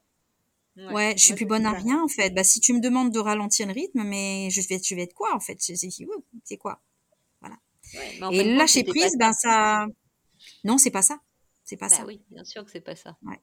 [0.93, 2.31] Ouais, je suis plus bonne à rien en fait.
[2.31, 5.15] Bah si tu me demandes de ralentir le rythme, mais je vais, je vais être
[5.15, 5.59] quoi en fait?
[5.59, 6.81] C'est quoi?
[7.41, 7.57] Voilà.
[8.31, 9.87] Et lâcher prise, ben ça,
[10.67, 11.21] non, c'est pas ça.
[11.63, 12.05] C'est pas bah ça.
[12.05, 13.17] Oui, bien sûr que c'est pas ça.
[13.23, 13.41] Ouais.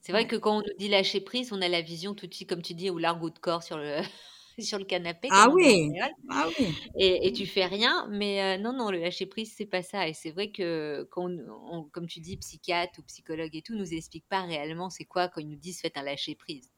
[0.00, 2.34] C'est vrai que quand on nous dit lâcher prise, on a la vision tout de
[2.34, 4.00] suite, comme tu dis, ou l'argot de corps sur le
[4.58, 5.28] sur le canapé.
[5.30, 5.92] Ah oui.
[6.30, 6.66] ah oui.
[6.98, 10.08] Et, et, tu fais rien, mais euh, non, non, le lâcher prise, c'est pas ça.
[10.08, 11.30] Et c'est vrai que quand,
[11.70, 15.28] on, comme tu dis, psychiatre ou psychologue et tout, nous explique pas réellement c'est quoi
[15.28, 16.70] quand ils nous disent faites un lâcher prise.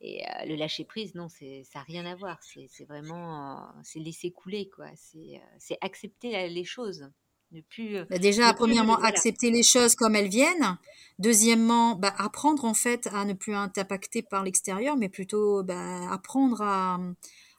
[0.00, 2.38] Et euh, le lâcher prise, non, c'est ça n'a rien à voir.
[2.42, 4.86] C'est vraiment, euh, c'est laisser couler, quoi.
[4.96, 7.10] C'est accepter les choses.
[7.52, 10.76] Ne plus, bah, déjà, premièrement, accepter les choses comme elles viennent.
[11.18, 16.12] Deuxièmement, bah, apprendre en fait à ne plus être impacté par l'extérieur, mais plutôt bah,
[16.12, 17.00] apprendre à,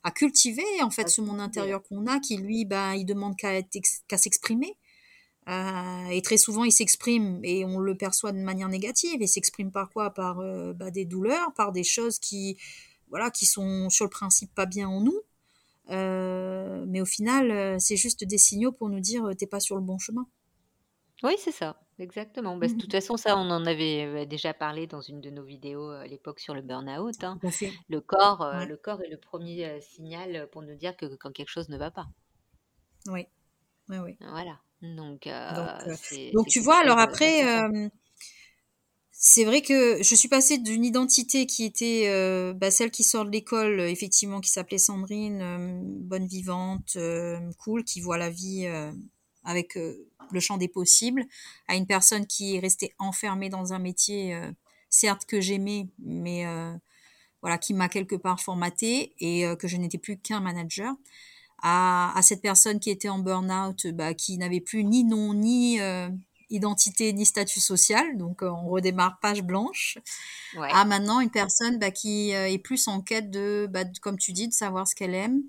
[0.04, 4.18] à, cultiver en fait ce monde intérieur qu'on a, qui lui, bah, il demande qu'à
[4.18, 4.78] s'exprimer.
[5.50, 9.18] Euh, et très souvent, il s'exprime et on le perçoit de manière négative.
[9.20, 10.12] Il s'exprime par quoi?
[10.12, 12.58] Par euh, bah, des douleurs, par des choses qui,
[13.10, 15.20] voilà, qui sont sur le principe pas bien en nous.
[15.90, 19.76] Euh, mais au final, euh, c'est juste des signaux pour nous dire t'es pas sur
[19.76, 20.28] le bon chemin.
[21.24, 22.56] Oui, c'est ça, exactement.
[22.56, 25.90] Bah, de toute façon, ça, on en avait déjà parlé dans une de nos vidéos
[25.90, 27.24] à l'époque sur le burn-out.
[27.24, 27.40] Hein.
[27.90, 31.68] Le corps, le corps est le premier signal pour nous dire que quand quelque chose
[31.68, 32.08] ne va pas.
[33.08, 33.26] Oui,
[33.90, 34.18] oui, oui.
[34.22, 34.60] Voilà.
[34.82, 35.28] Donc,
[36.34, 37.44] donc, tu vois, alors après,
[39.22, 43.26] c'est vrai que je suis passée d'une identité qui était euh, bah, celle qui sort
[43.26, 48.66] de l'école, effectivement, qui s'appelait Sandrine, euh, bonne vivante, euh, cool, qui voit la vie
[49.44, 51.26] avec le champ des possibles,
[51.68, 54.40] à une personne qui est restée enfermée dans un métier,
[54.90, 56.46] certes que j'aimais, mais
[57.42, 60.94] voilà, qui m'a quelque part formatée et que je n'étais plus qu'un manager.
[61.62, 65.80] À, à, cette personne qui était en burn-out, bah, qui n'avait plus ni nom ni
[66.50, 69.98] identité ni statut social, donc euh, on redémarre page blanche,
[70.58, 74.34] à maintenant une personne bah, qui euh, est plus en quête de, bah, comme tu
[74.34, 75.44] dis, de savoir ce qu'elle aime,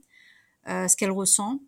[0.69, 1.61] euh, ce qu'elle ressent,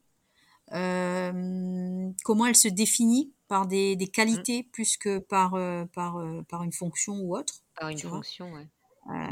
[0.71, 4.71] comment elle se définit par des, des qualités mmh.
[4.71, 5.59] plus que par,
[5.93, 7.55] par, par une fonction ou autre.
[7.79, 8.67] Par une fonction, oui.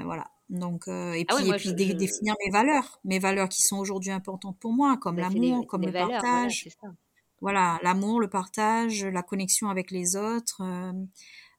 [0.04, 0.30] voilà.
[0.50, 4.58] Donc, et ah puis, et puis définir mes valeurs, mes valeurs qui sont aujourd'hui importantes
[4.58, 6.94] pour moi, comme l'amour, comme le partage voilà,
[7.42, 10.92] l'amour, le partage, la connexion avec les autres, euh,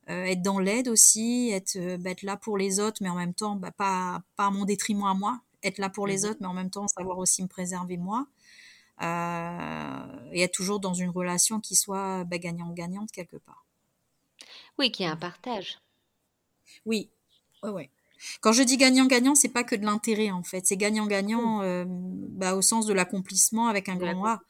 [0.10, 3.16] euh, être dans l'aide aussi, être, euh, bah, être, là pour les autres, mais en
[3.16, 6.30] même temps, bah, pas, pas à mon détriment à moi, être là pour les mmh
[6.30, 8.28] autres, mais en même temps savoir aussi me préserver moi,
[9.02, 13.66] et être toujours dans une relation qui soit bah, gagnant-gagnante quelque part.
[14.78, 15.80] Oui, qui est un partage.
[16.86, 17.10] Oui,
[17.64, 17.90] ouais, ouais.
[18.42, 22.62] Quand je dis gagnant-gagnant, c'est pas que de l'intérêt en fait, c'est gagnant-gagnant bah, au
[22.62, 24.42] sens de l'accomplissement avec un grand A.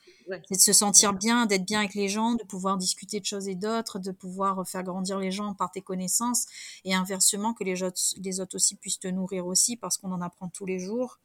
[0.47, 3.47] C'est de se sentir bien, d'être bien avec les gens, de pouvoir discuter de choses
[3.47, 6.45] et d'autres, de pouvoir faire grandir les gens par tes connaissances
[6.85, 10.21] et inversement que les autres, les autres aussi puissent te nourrir aussi parce qu'on en
[10.21, 11.19] apprend tous les jours.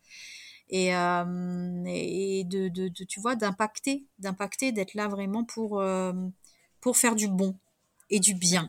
[0.69, 6.13] Et, euh, et de, de, tu vois, d'impacter, d'impacter, d'être là vraiment pour, euh,
[6.81, 7.57] pour faire du bon
[8.11, 8.69] et du bien.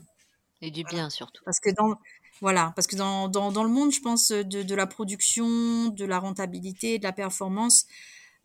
[0.61, 1.43] Et du bien surtout.
[1.43, 1.95] Parce que dans,
[2.41, 6.05] voilà, parce que dans, dans, dans le monde, je pense, de, de la production, de
[6.05, 7.85] la rentabilité, de la performance,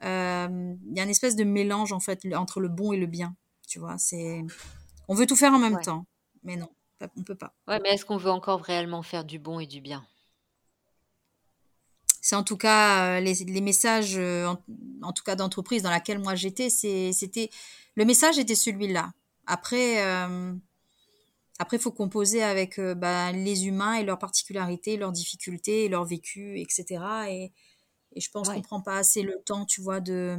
[0.04, 3.06] euh, il y a une espèce de mélange en fait entre le bon et le
[3.06, 3.36] bien.
[3.68, 4.44] Tu vois, c'est
[5.08, 6.06] on veut tout faire en même temps,
[6.42, 6.68] mais non,
[7.16, 7.54] on peut pas.
[7.68, 10.04] Ouais, mais est-ce qu'on veut encore réellement faire du bon et du bien?
[12.20, 14.52] C'est en tout cas euh, les, les messages, euh,
[15.02, 17.50] en, tout cas d'entreprise dans laquelle moi j'étais, c'était
[17.94, 19.12] le message était celui-là.
[19.46, 20.00] Après,
[21.58, 27.02] après, faut composer avec bah, les humains et leurs particularités, leurs difficultés, leur vécu, etc.
[27.28, 27.52] Et,
[28.14, 30.36] et je pense qu'on qu'on prend pas assez le temps, tu vois, de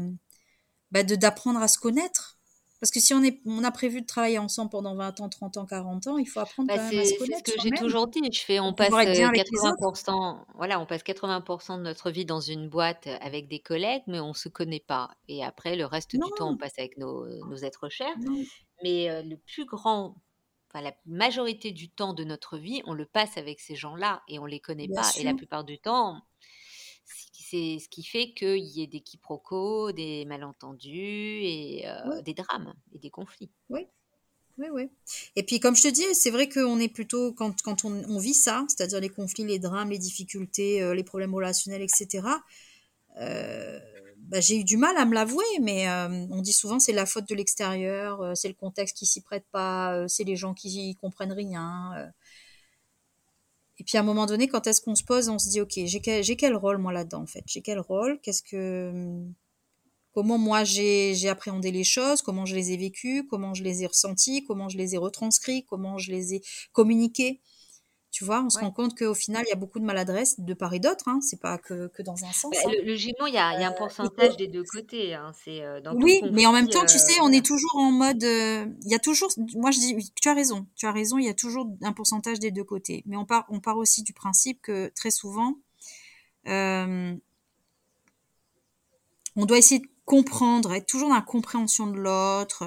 [0.91, 2.37] bah, d'apprendre à se connaître.
[2.79, 5.55] Parce que si on, est, on a prévu de travailler ensemble pendant 20 ans, 30
[5.55, 7.41] ans, 40 ans, il faut apprendre bah, quand même à se connaître.
[7.45, 8.19] C'est ce que j'ai toujours dit.
[8.29, 13.07] Je fais, on passe 80%, voilà, on passe 80% de notre vie dans une boîte
[13.21, 15.11] avec des collègues, mais on se connaît pas.
[15.29, 18.15] Et après, le reste du temps, on passe avec nos, nos êtres chers.
[18.83, 20.17] Mais le plus grand
[20.73, 24.39] Enfin, la majorité du temps de notre vie, on le passe avec ces gens-là et
[24.39, 25.07] on les connaît pas.
[25.19, 26.23] Et la plupart du temps,
[27.53, 31.85] c'est ce qui fait qu'il y ait des quiproquos, des malentendus et
[32.25, 33.51] des drames et des conflits.
[33.69, 33.87] Oui.
[34.59, 34.89] Oui, oui.
[35.35, 38.35] Et puis, comme je te dis, c'est vrai qu'on est plutôt, quand, quand on, vit
[38.35, 42.27] ça, c'est-à-dire les conflits, les drames, les difficultés, les problèmes relationnels, etc.,
[43.19, 43.79] euh,
[44.17, 47.27] bah, j'ai eu du mal à me l'avouer, mais on dit souvent c'est la faute
[47.27, 52.11] de l'extérieur, c'est le contexte qui s'y prête pas, c'est les gens qui comprennent rien.
[53.79, 55.73] Et puis à un moment donné, quand est-ce qu'on se pose, on se dit ok,
[55.85, 57.43] j'ai quel, quel rôle moi là-dedans en fait?
[57.47, 58.19] J'ai quel rôle?
[58.21, 59.23] Qu'est-ce que
[60.13, 63.87] comment moi j'ai appréhendé les choses, comment je les ai vécues, comment je les ai
[63.87, 67.41] ressenties, comment je les ai retranscrits, comment je les ai communiqués.
[68.13, 70.53] Tu vois, on se rend compte qu'au final, il y a beaucoup de maladresse de
[70.53, 71.07] part et d'autre.
[71.07, 71.19] Hein.
[71.21, 72.51] C'est pas que, que, dans un sens.
[72.51, 72.69] Bah, hein.
[72.71, 75.15] le, le il y, a, un euh, pourcentage des deux côtés.
[75.15, 75.31] Hein.
[75.43, 78.21] C'est euh, oui, mais en même temps, tu sais, on est toujours en mode.
[78.21, 79.29] Il y a toujours.
[79.55, 80.67] Moi, je dis, tu as raison.
[80.75, 81.17] Tu as raison.
[81.17, 83.01] Il y a toujours un pourcentage des deux côtés.
[83.07, 85.55] Mais on part, on part aussi du principe que très souvent,
[86.47, 87.15] euh,
[89.35, 92.63] on doit essayer de comprendre, être toujours dans la compréhension de l'autre.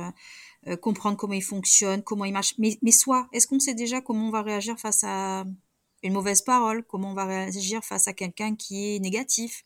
[0.69, 2.55] Euh, comprendre comment il fonctionne, comment il marche.
[2.59, 5.45] Mais, mais soit, est-ce qu'on sait déjà comment on va réagir face à
[6.03, 9.63] une mauvaise parole, comment on va réagir face à quelqu'un qui est négatif,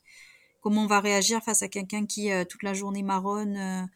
[0.61, 3.86] comment on va réagir face à quelqu'un qui euh, toute la journée marronne euh,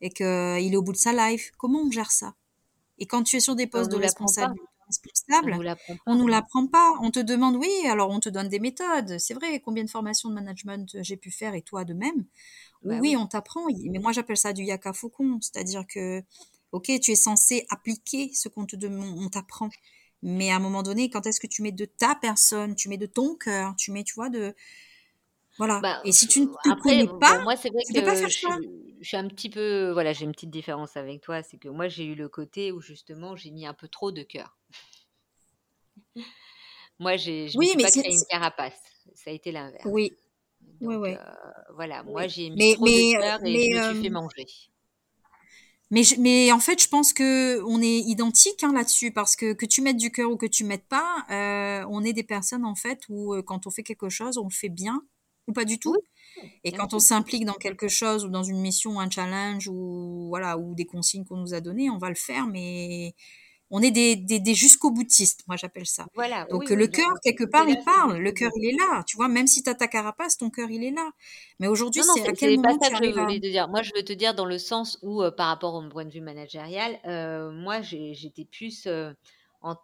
[0.00, 2.34] et qu'il est au bout de sa life, comment on gère ça?
[2.98, 5.58] Et quand tu es sur des postes de responsabilité responsable,
[6.06, 6.92] on nous l'apprend pas.
[7.00, 9.18] On te demande, oui, alors on te donne des méthodes.
[9.18, 12.24] C'est vrai, combien de formations de management j'ai pu faire et toi de même?
[12.84, 13.66] Bah oui, on t'apprend.
[13.84, 15.38] Mais moi, j'appelle ça du yaka faucon.
[15.40, 16.22] C'est-à-dire que
[16.72, 19.68] Ok, tu es censé appliquer ce qu'on te demande, on t'apprend.
[20.22, 22.96] Mais à un moment donné, quand est-ce que tu mets de ta personne, tu mets
[22.96, 24.54] de ton cœur, tu mets, tu vois, de
[25.58, 25.80] voilà.
[25.80, 28.38] Bah, et si tu ne te connais pas, moi c'est vrai que pas faire je,
[28.38, 28.56] ça.
[29.02, 31.88] je suis un petit peu, voilà, j'ai une petite différence avec toi, c'est que moi
[31.88, 34.56] j'ai eu le côté où justement j'ai mis un peu trop de cœur.
[36.98, 38.80] moi j'ai, je oui, me suis pas créé une carapace,
[39.14, 39.84] ça a été l'inverse.
[39.84, 40.16] Oui.
[40.82, 41.14] Oui, oui.
[41.14, 41.18] Euh,
[41.74, 44.46] voilà, moi j'ai mis trop de cœur et je me suis fait euh, manger.
[45.92, 49.66] Mais, mais en fait, je pense que on est identique hein, là-dessus parce que que
[49.66, 52.74] tu mettes du cœur ou que tu mettes pas, euh, on est des personnes en
[52.74, 55.02] fait où euh, quand on fait quelque chose, on le fait bien
[55.48, 55.96] ou pas du tout.
[56.64, 60.56] Et quand on s'implique dans quelque chose ou dans une mission, un challenge ou voilà
[60.56, 63.14] ou des consignes qu'on nous a données, on va le faire, mais
[63.72, 66.06] on est des, des, des jusqu'au boutistes, moi j'appelle ça.
[66.14, 66.44] Voilà.
[66.50, 68.18] Donc le cœur, quelque part, il parle.
[68.18, 69.02] Le cœur, il est là.
[69.06, 71.10] Tu vois, même si tu as ta carapace, ton cœur, il est là.
[71.58, 73.68] Mais aujourd'hui, c'est à quel moment pas ça que je voulais te dire.
[73.68, 76.12] Moi, je veux te dire dans le sens où, euh, par rapport au point de
[76.12, 78.84] vue managérial, euh, moi, j'étais plus...
[78.86, 79.12] Euh,
[79.64, 79.76] en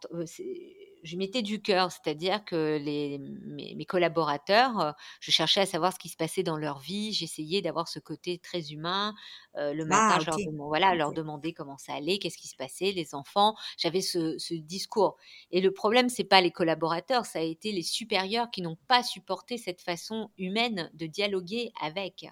[1.03, 5.99] je mettais du cœur, c'est-à-dire que les, mes, collaborateurs, euh, je cherchais à savoir ce
[5.99, 9.13] qui se passait dans leur vie, j'essayais d'avoir ce côté très humain.
[9.55, 12.55] Euh, le matin, ah, je leur, voilà, leur demander comment ça allait, qu'est-ce qui se
[12.55, 13.55] passait, les enfants.
[13.77, 15.17] J'avais ce, ce, discours.
[15.51, 19.03] Et le problème, c'est pas les collaborateurs, ça a été les supérieurs qui n'ont pas
[19.03, 22.25] supporté cette façon humaine de dialoguer avec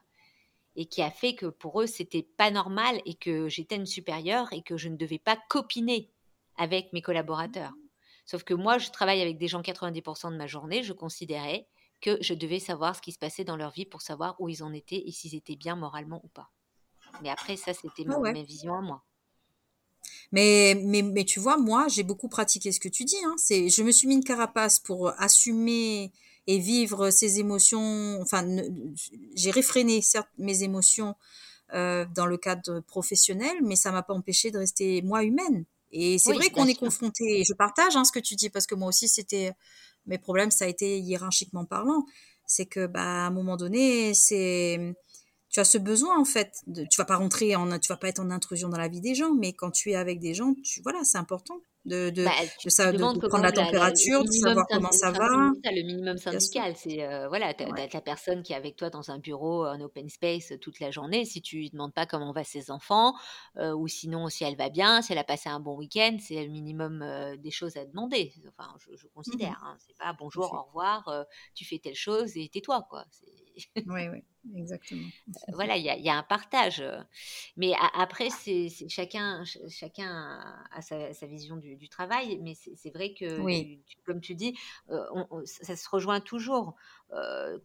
[0.77, 4.47] et qui a fait que pour eux c'était pas normal et que j'étais une supérieure
[4.53, 6.11] et que je ne devais pas copiner
[6.55, 7.73] avec mes collaborateurs.
[8.27, 11.65] Sauf que moi, je travaille avec des gens 90% de ma journée, je considérais
[12.01, 14.61] que je devais savoir ce qui se passait dans leur vie pour savoir où ils
[14.61, 16.51] en étaient et s'ils étaient bien moralement ou pas.
[17.23, 19.03] Mais après, ça, c'était ah ma, vision à moi.
[20.33, 23.17] Mais, mais, mais tu vois, moi, j'ai beaucoup pratiqué ce que tu dis.
[23.25, 23.33] Hein.
[23.37, 26.11] C'est, je me suis mis une carapace pour assumer
[26.47, 28.21] et vivre ces émotions.
[28.21, 28.45] Enfin,
[29.35, 31.15] j'ai réfréné certes mes émotions
[31.73, 35.63] euh, dans le cadre professionnel, mais ça m'a pas empêché de rester moi humaine.
[35.91, 38.75] Et c'est vrai qu'on est confronté, je partage hein, ce que tu dis, parce que
[38.75, 39.53] moi aussi, c'était
[40.05, 42.05] mes problèmes, ça a été hiérarchiquement parlant.
[42.45, 44.95] C'est que, bah, à un moment donné, c'est,
[45.49, 48.09] tu as ce besoin, en fait, de, tu vas pas rentrer en, tu vas pas
[48.09, 50.53] être en intrusion dans la vie des gens, mais quand tu es avec des gens,
[50.63, 52.31] tu, voilà, c'est important de, de, bah,
[52.67, 55.27] ça, de, prendre la température, de savoir comment ça va.
[55.27, 59.09] le minimum syndical, c'est euh, voilà, tu as, la personne qui est avec toi dans
[59.09, 61.23] un bureau, un open space toute la journée.
[61.23, 63.13] Si tu lui demandes pas comment va ses enfants,
[63.57, 66.43] euh, ou sinon si elle va bien, si elle a passé un bon week-end, c'est
[66.43, 68.33] le minimum euh, des choses à demander.
[68.49, 69.51] Enfin, je, je considère.
[69.51, 71.25] Mmh hein, c'est pas bonjour, au revoir,
[71.55, 73.05] tu fais telle chose et tais-toi quoi.
[73.87, 74.23] oui, oui.
[74.55, 75.07] Exactement.
[75.49, 76.83] voilà, il y, a un partage.
[77.57, 80.39] Mais après, c'est chacun, chacun
[80.71, 82.39] a sa, vision du, travail.
[82.41, 83.39] Mais c'est vrai que,
[84.05, 84.57] comme tu dis,
[85.45, 86.75] ça se rejoint toujours.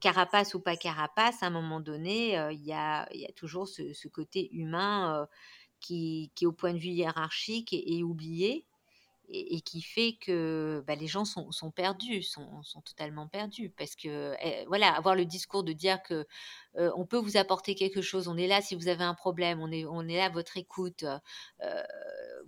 [0.00, 4.08] carapace ou pas carapace, à un moment donné, il y, a, y, a, toujours ce,
[4.08, 5.28] côté humain
[5.80, 8.64] qui, qui, au point de vue hiérarchique, est, oublié
[9.28, 13.70] et, qui fait que bah, les gens sont, sont perdus, sont, sont, totalement perdus.
[13.70, 16.26] Parce que, eh, voilà, avoir le discours de dire que
[16.78, 19.60] euh, on peut vous apporter quelque chose, on est là si vous avez un problème,
[19.60, 21.04] on est, on est là à votre écoute.
[21.62, 21.82] Euh,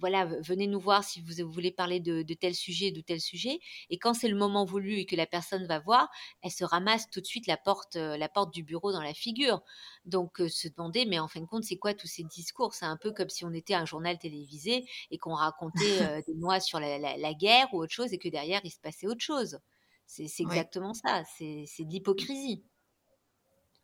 [0.01, 3.61] voilà, venez nous voir si vous voulez parler de, tel sujet, de tel sujet.
[3.91, 6.09] Et quand c'est le moment voulu et que la personne va voir,
[6.43, 9.15] elle se ramasse tout de suite la porte, euh, la porte du bureau dans la
[9.15, 9.63] figure.
[10.05, 12.75] Donc se demander, mais en fin de compte, c'est quoi tous ces discours?
[12.75, 15.75] C'est un peu comme si on était un journal télévisé et qu'on racontait
[16.27, 19.23] des noix sur la, guerre ou autre chose et que derrière il se passait autre
[19.23, 19.59] chose.
[20.07, 21.23] C'est exactement ça.
[21.37, 22.63] C'est de l'hypocrisie.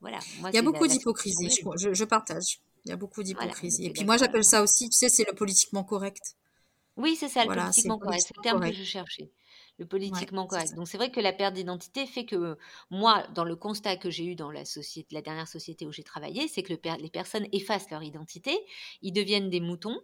[0.00, 0.18] Voilà.
[0.48, 2.60] il y a beaucoup d'hypocrisie, je, partage.
[2.84, 3.86] Il y a beaucoup d'hypocrisie.
[3.86, 6.36] et puis moi, j'appelle ça aussi, tu sais, c'est le politiquement correct.
[6.96, 8.22] Oui, c'est ça, le politiquement correct.
[8.26, 9.30] C'est le terme que je cherchais.
[9.78, 10.74] Le politiquement correct.
[10.74, 12.58] Donc c'est vrai que la perte d'identité fait que
[12.90, 16.02] moi, dans le constat que j'ai eu dans la société, la dernière société où j'ai
[16.02, 18.58] travaillé, c'est que le, les personnes effacent leur identité,
[19.00, 19.98] ils deviennent des moutons,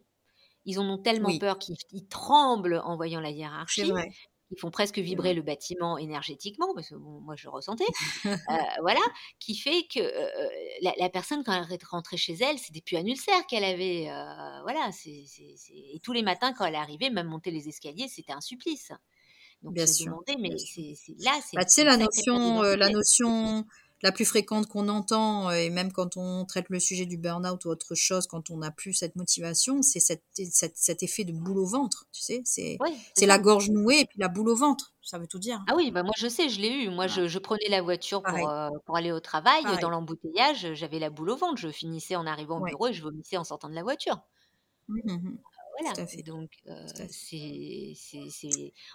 [0.64, 3.82] ils en ont tellement peur qu'ils tremblent en voyant la hiérarchie.
[3.82, 4.10] C'est vrai
[4.48, 7.84] qui font presque vibrer le bâtiment énergétiquement, parce que moi je ressentais,
[8.26, 9.00] euh, voilà,
[9.40, 10.48] qui fait que euh,
[10.98, 14.04] la, personne, quand elle est rentrée chez elle, c'était plus un ulcère qu'elle avait,
[14.62, 18.40] voilà, c'est, et tous les matins quand elle arrivait, même monter les escaliers, c'était un
[18.40, 18.92] supplice.
[19.62, 21.56] Donc bien sûr, mais c'est, là, c'est.
[21.56, 23.66] Bah, tu sais, la notion, la notion
[24.02, 27.64] la plus fréquente qu'on entend, euh, et même quand on traite le sujet du burn-out
[27.64, 31.66] ou autre chose, quand on n'a plus cette motivation, c'est cet, effet de boule au
[31.66, 35.26] ventre, tu sais, c'est la gorge nouée et puis la boule au ventre, ça veut
[35.26, 35.62] tout dire.
[35.68, 36.90] Ah oui, bah moi je sais, je l'ai eu.
[36.90, 39.62] Moi, je, prenais la voiture pour, euh, pour aller au travail.
[39.80, 41.56] Dans l'embouteillage, j'avais la boule au ventre.
[41.60, 44.20] Je finissais en arrivant au bureau et je vomissais en sortant de la voiture.
[44.88, 45.38] Mmh, mmh, mmh.
[45.78, 45.92] Voilà.
[46.24, 46.50] Donc,
[47.10, 47.94] c'est,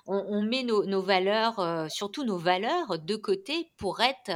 [0.08, 4.32] on, met nos, valeurs, surtout nos valeurs, de côté pour être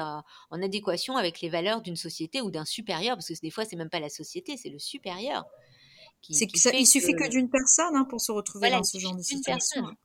[0.52, 3.76] en adéquation avec les valeurs d'une société ou d'un supérieur, parce que des fois, c'est
[3.76, 5.44] même pas la société, c'est le supérieur.
[6.30, 9.88] c'est il suffit que, d'une personne hein, pour se retrouver dans ce genre de situation.
[9.88, 9.96] Hein.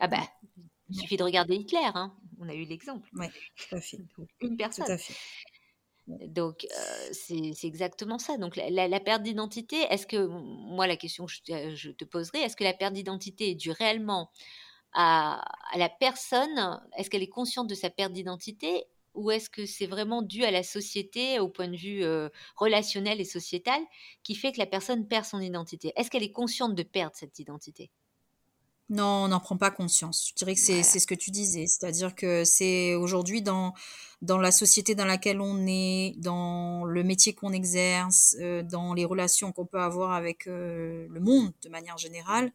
[0.00, 0.26] Ah bah,
[0.88, 2.16] il suffit de regarder Hitler, hein.
[2.40, 3.08] on a eu l'exemple.
[3.12, 3.98] Oui, tout à fait.
[4.40, 4.86] Une personne.
[4.86, 5.14] Tout à fait.
[6.26, 6.66] Donc,
[7.12, 8.36] c'est exactement ça.
[8.36, 11.32] Donc, la, perte d'identité, est-ce que, moi, la question que
[11.74, 14.30] je te, poserai, est-ce que la perte d'identité est due réellement
[14.92, 15.42] à,
[15.76, 16.80] la personne?
[16.96, 18.84] Est-ce qu'elle est consciente de sa perte d'identité
[19.14, 22.04] ou est-ce que c'est vraiment dû à la société, au point de vue
[22.56, 23.80] relationnel et sociétal,
[24.22, 25.92] qui fait que la personne perd son identité?
[25.96, 27.90] Est-ce qu'elle est consciente de perdre cette identité?
[28.90, 30.26] Non, on n'en prend pas conscience.
[30.30, 31.66] Je dirais que c'est ce que tu disais.
[31.68, 33.72] C'est-à-dire que c'est aujourd'hui dans,
[34.20, 39.04] dans la société dans laquelle on est, dans le métier qu'on exerce, euh, dans les
[39.04, 42.52] relations qu'on peut avoir avec euh, le monde de manière générale,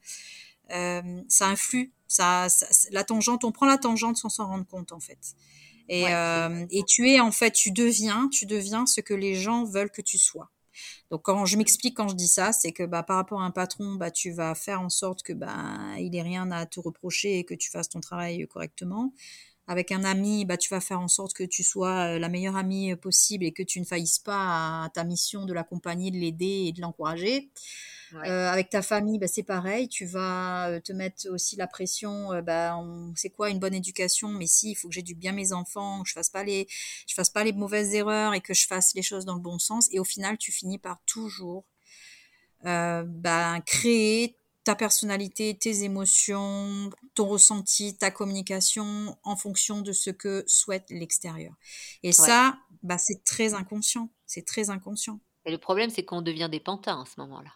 [0.72, 1.94] euh, ça influe.
[2.08, 2.48] Ça,
[2.92, 5.36] la tangente, on prend la tangente sans s'en rendre compte en fait.
[5.88, 9.92] Et, et tu es en fait, tu deviens, tu deviens ce que les gens veulent
[9.92, 10.50] que tu sois.
[11.12, 13.52] Donc quand je m'explique quand je dis ça, c'est que bah, par rapport à un
[13.52, 17.40] patron, bah, tu vas faire en sorte que bah, il n'ait rien à te reprocher
[17.40, 19.14] et que tu fasses ton travail correctement.
[19.68, 22.56] Avec un ami, bah, tu vas faire en sorte que tu sois euh, la meilleure
[22.56, 26.18] amie euh, possible et que tu ne faillisses pas à ta mission de l'accompagner, de
[26.18, 27.50] l'aider et de l'encourager.
[28.14, 29.90] Euh, avec ta famille, bah, c'est pareil.
[29.90, 32.32] Tu vas euh, te mettre aussi la pression.
[32.34, 32.78] Euh, bah,
[33.16, 36.10] c'est quoi une bonne éducation Mais si, il faut que j'éduque bien mes enfants, que
[36.10, 36.68] je fasse pas les,
[37.08, 39.60] je fasse pas les mauvaises erreurs et que je fasse les choses dans le bon
[39.60, 39.90] sens.
[39.92, 41.66] Et au final, tu finis par toujours
[42.64, 50.44] bah, créer ta personnalité, tes émotions, ton ressenti, ta communication en fonction de ce que
[50.48, 51.54] souhaite l'extérieur.
[52.04, 54.10] Et ça, bah, c'est très inconscient.
[54.26, 55.22] C'est très inconscient.
[55.46, 57.52] Et le problème, c'est qu'on devient des pantins à ce moment-là.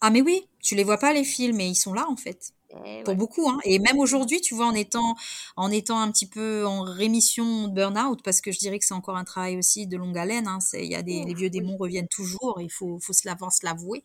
[0.00, 2.52] Ah mais oui, tu les vois pas les films, mais ils sont là en fait.
[2.84, 3.58] Eh Pour beaucoup, hein.
[3.64, 5.16] Et même aujourd'hui, tu vois, en étant,
[5.56, 8.94] en étant un petit peu en rémission de burn-out, parce que je dirais que c'est
[8.94, 10.46] encore un travail aussi de longue haleine.
[10.46, 10.58] Hein.
[10.74, 12.58] Y a des, les vieux démons reviennent toujours.
[12.60, 13.26] Il faut, faut se
[13.64, 14.04] l'avouer.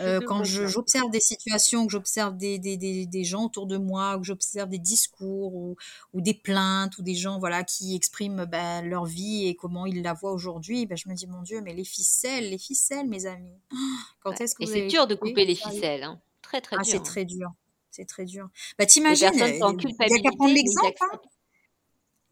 [0.00, 4.18] Euh, quand j'observe des situations, que j'observe des, des, des, des, gens autour de moi,
[4.18, 5.76] que j'observe des discours ou,
[6.12, 10.02] ou, des plaintes ou des gens voilà qui expriment ben, leur vie et comment ils
[10.02, 13.26] la voient aujourd'hui, ben, je me dis mon Dieu, mais les ficelles, les ficelles, mes
[13.26, 13.58] amis.
[14.22, 16.20] Quand est-ce que et c'est dur de couper les ficelles, hein.
[16.42, 16.92] très très ah, dur.
[16.92, 17.52] c'est très dur,
[17.96, 18.48] c'est très dur.
[18.78, 20.96] Bah t'imagines, il n'y a qu'à prendre l'exemple.
[21.00, 21.20] Hein.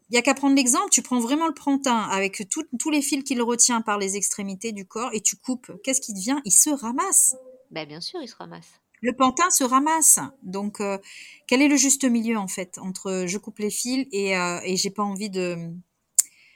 [0.09, 3.23] Il n'y a qu'à prendre l'exemple, tu prends vraiment le prantin avec tous les fils
[3.23, 5.71] qu'il retient par les extrémités du corps et tu coupes.
[5.83, 6.39] Qu'est-ce qui devient?
[6.45, 7.35] Il se ramasse.
[7.71, 8.79] Ben, bien sûr, il se ramasse.
[9.01, 10.19] Le pantin se ramasse.
[10.43, 10.99] Donc, euh,
[11.47, 14.77] quel est le juste milieu en fait entre je coupe les fils et, euh, et
[14.77, 15.71] j'ai pas envie de.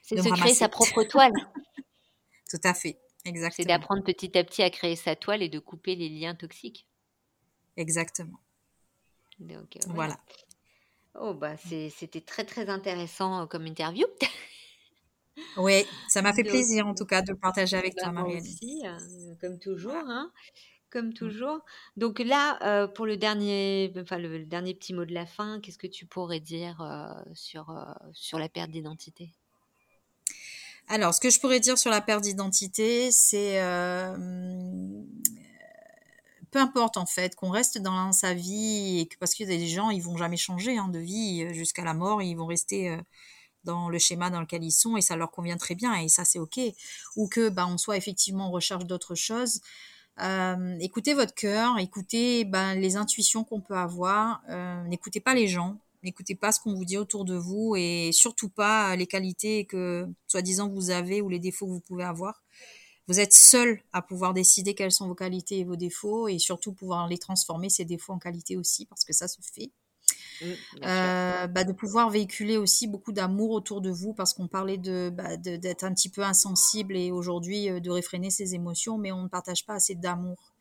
[0.03, 1.33] C'est de, créer sa propre toile.
[2.49, 3.55] Tout à fait, exactement.
[3.57, 6.87] C'est d'apprendre petit à petit à créer sa toile et de couper les liens toxiques.
[7.77, 8.39] Exactement.
[9.39, 10.17] Donc, euh, voilà.
[11.15, 14.05] Oh bah c'était très très intéressant comme interview.
[15.55, 18.39] Oui, ça m'a fait plaisir en tout cas de partager avec bah, toi, Marie.
[18.39, 18.97] aussi, hein,
[19.39, 19.93] comme toujours.
[19.95, 20.33] Hein,
[20.89, 21.13] comme mmh.
[21.13, 21.59] toujours.
[21.95, 25.87] Donc là, pour le dernier, enfin le, dernier petit mot de la fin, qu'est-ce que
[25.87, 26.85] tu pourrais dire
[27.33, 27.73] sur,
[28.11, 29.31] sur la perte d'identité?
[30.89, 33.61] Alors, ce que je pourrais dire sur la perte d'identité, c'est
[36.51, 39.89] peu importe en fait, qu'on reste dans sa vie, et que, parce a des gens,
[39.89, 42.97] ils vont jamais changer hein, de vie euh, jusqu'à la mort, ils vont rester euh,
[43.63, 46.25] dans le schéma dans lequel ils sont et ça leur convient très bien et ça
[46.25, 46.59] c'est ok.
[47.15, 49.61] Ou que bah, on soit effectivement en recherche d'autres choses.
[50.21, 54.41] Euh, écoutez votre cœur, écoutez ben, les intuitions qu'on peut avoir,
[54.87, 58.49] n'écoutez pas les gens, n'écoutez pas ce qu'on vous dit autour de vous et surtout
[58.49, 62.41] pas les qualités que soi-disant vous avez ou les défauts que vous pouvez avoir
[63.09, 66.73] vous êtes seul à pouvoir décider quelles sont vos qualités et vos défauts et surtout
[66.73, 69.71] pouvoir les transformer, ces défauts en qualité aussi, parce que ça se fait.
[70.41, 70.45] Mmh,
[70.85, 75.11] euh, bah, de pouvoir véhiculer aussi beaucoup d'amour autour de vous parce qu'on parlait de
[75.13, 79.23] bah, d'être un petit peu insensible et aujourd'hui euh, de réfréner ses émotions mais on
[79.23, 80.53] ne partage pas assez d'amour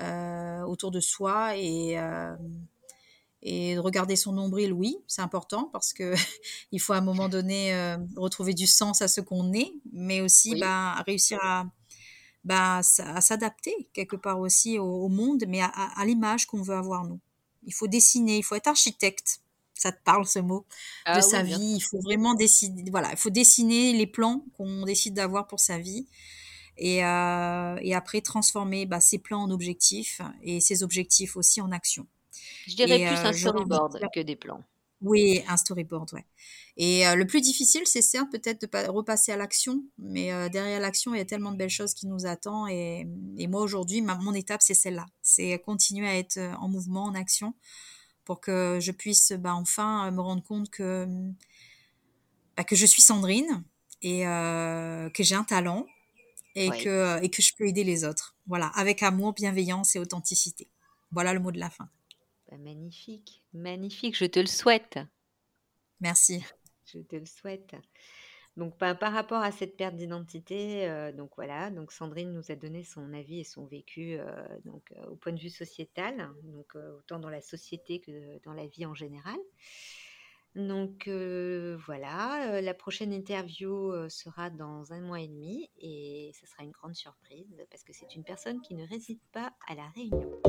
[0.00, 1.96] euh, autour de soi et
[3.42, 6.14] et de regarder son nombril, oui, c'est important parce que
[6.72, 10.20] il faut à un moment donné euh, retrouver du sens à ce qu'on est, mais
[10.20, 11.66] aussi bah, réussir à,
[12.44, 17.20] bah, à s'adapter quelque part aussi au, monde, mais à, l'image qu'on veut avoir nous.
[17.64, 19.40] Il faut dessiner, il faut être architecte.
[19.74, 20.64] Ça te parle ce mot?
[21.04, 21.74] De ah sa vie.
[21.76, 22.90] Il faut vraiment décider.
[22.90, 26.06] Voilà, il faut dessiner les plans qu'on décide d'avoir pour sa vie.
[26.78, 31.72] Et, euh, et après transformer bah, ces plans en objectifs et ces objectifs aussi en
[31.72, 32.06] actions.
[32.66, 34.62] Je dirais plus un storyboard que des plans.
[35.02, 36.24] Oui, un storyboard, ouais.
[36.78, 41.18] Et le plus difficile, c'est certes peut-être de repasser à l'action, mais derrière l'action, il
[41.18, 42.70] y a tellement de belles choses qui nous attendent.
[42.70, 43.06] Et,
[43.46, 45.06] moi, aujourd'hui, mon étape, c'est celle-là.
[45.22, 47.54] C'est continuer à être en mouvement, en action,
[48.24, 51.06] pour que je puisse bah, enfin me rendre compte que,
[52.56, 53.64] bah, que je suis Sandrine
[54.02, 55.86] et que j'ai un talent
[56.54, 58.34] et, que, et que je peux aider les autres.
[58.46, 60.68] Voilà, avec amour, bienveillance et authenticité.
[61.12, 61.88] Voilà le mot de la fin.
[62.50, 64.98] Bah, magnifique, magnifique, je te le souhaite.
[66.00, 66.44] Merci.
[66.84, 67.74] Je te le souhaite.
[68.56, 72.84] Donc par, rapport à cette perte d'identité, euh, donc voilà, donc Sandrine nous a donné
[72.84, 77.18] son avis et son vécu euh, donc euh, au point de vue sociétal, donc autant
[77.18, 79.36] dans la société que dans la vie en général.
[80.54, 86.70] Donc voilà, la prochaine interview sera dans un mois et demi et ce sera une
[86.70, 90.40] grande surprise parce que c'est une personne qui ne réside pas à la Réunion.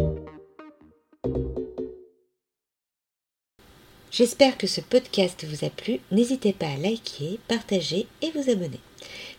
[4.18, 6.00] J'espère que ce podcast vous a plu.
[6.10, 8.80] N'hésitez pas à liker, partager et vous abonner.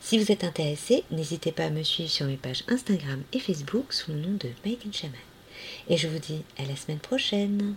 [0.01, 3.93] Si vous êtes intéressé, n'hésitez pas à me suivre sur mes pages Instagram et Facebook
[3.93, 5.17] sous le nom de in Shaman.
[5.89, 7.75] Et je vous dis à la semaine prochaine.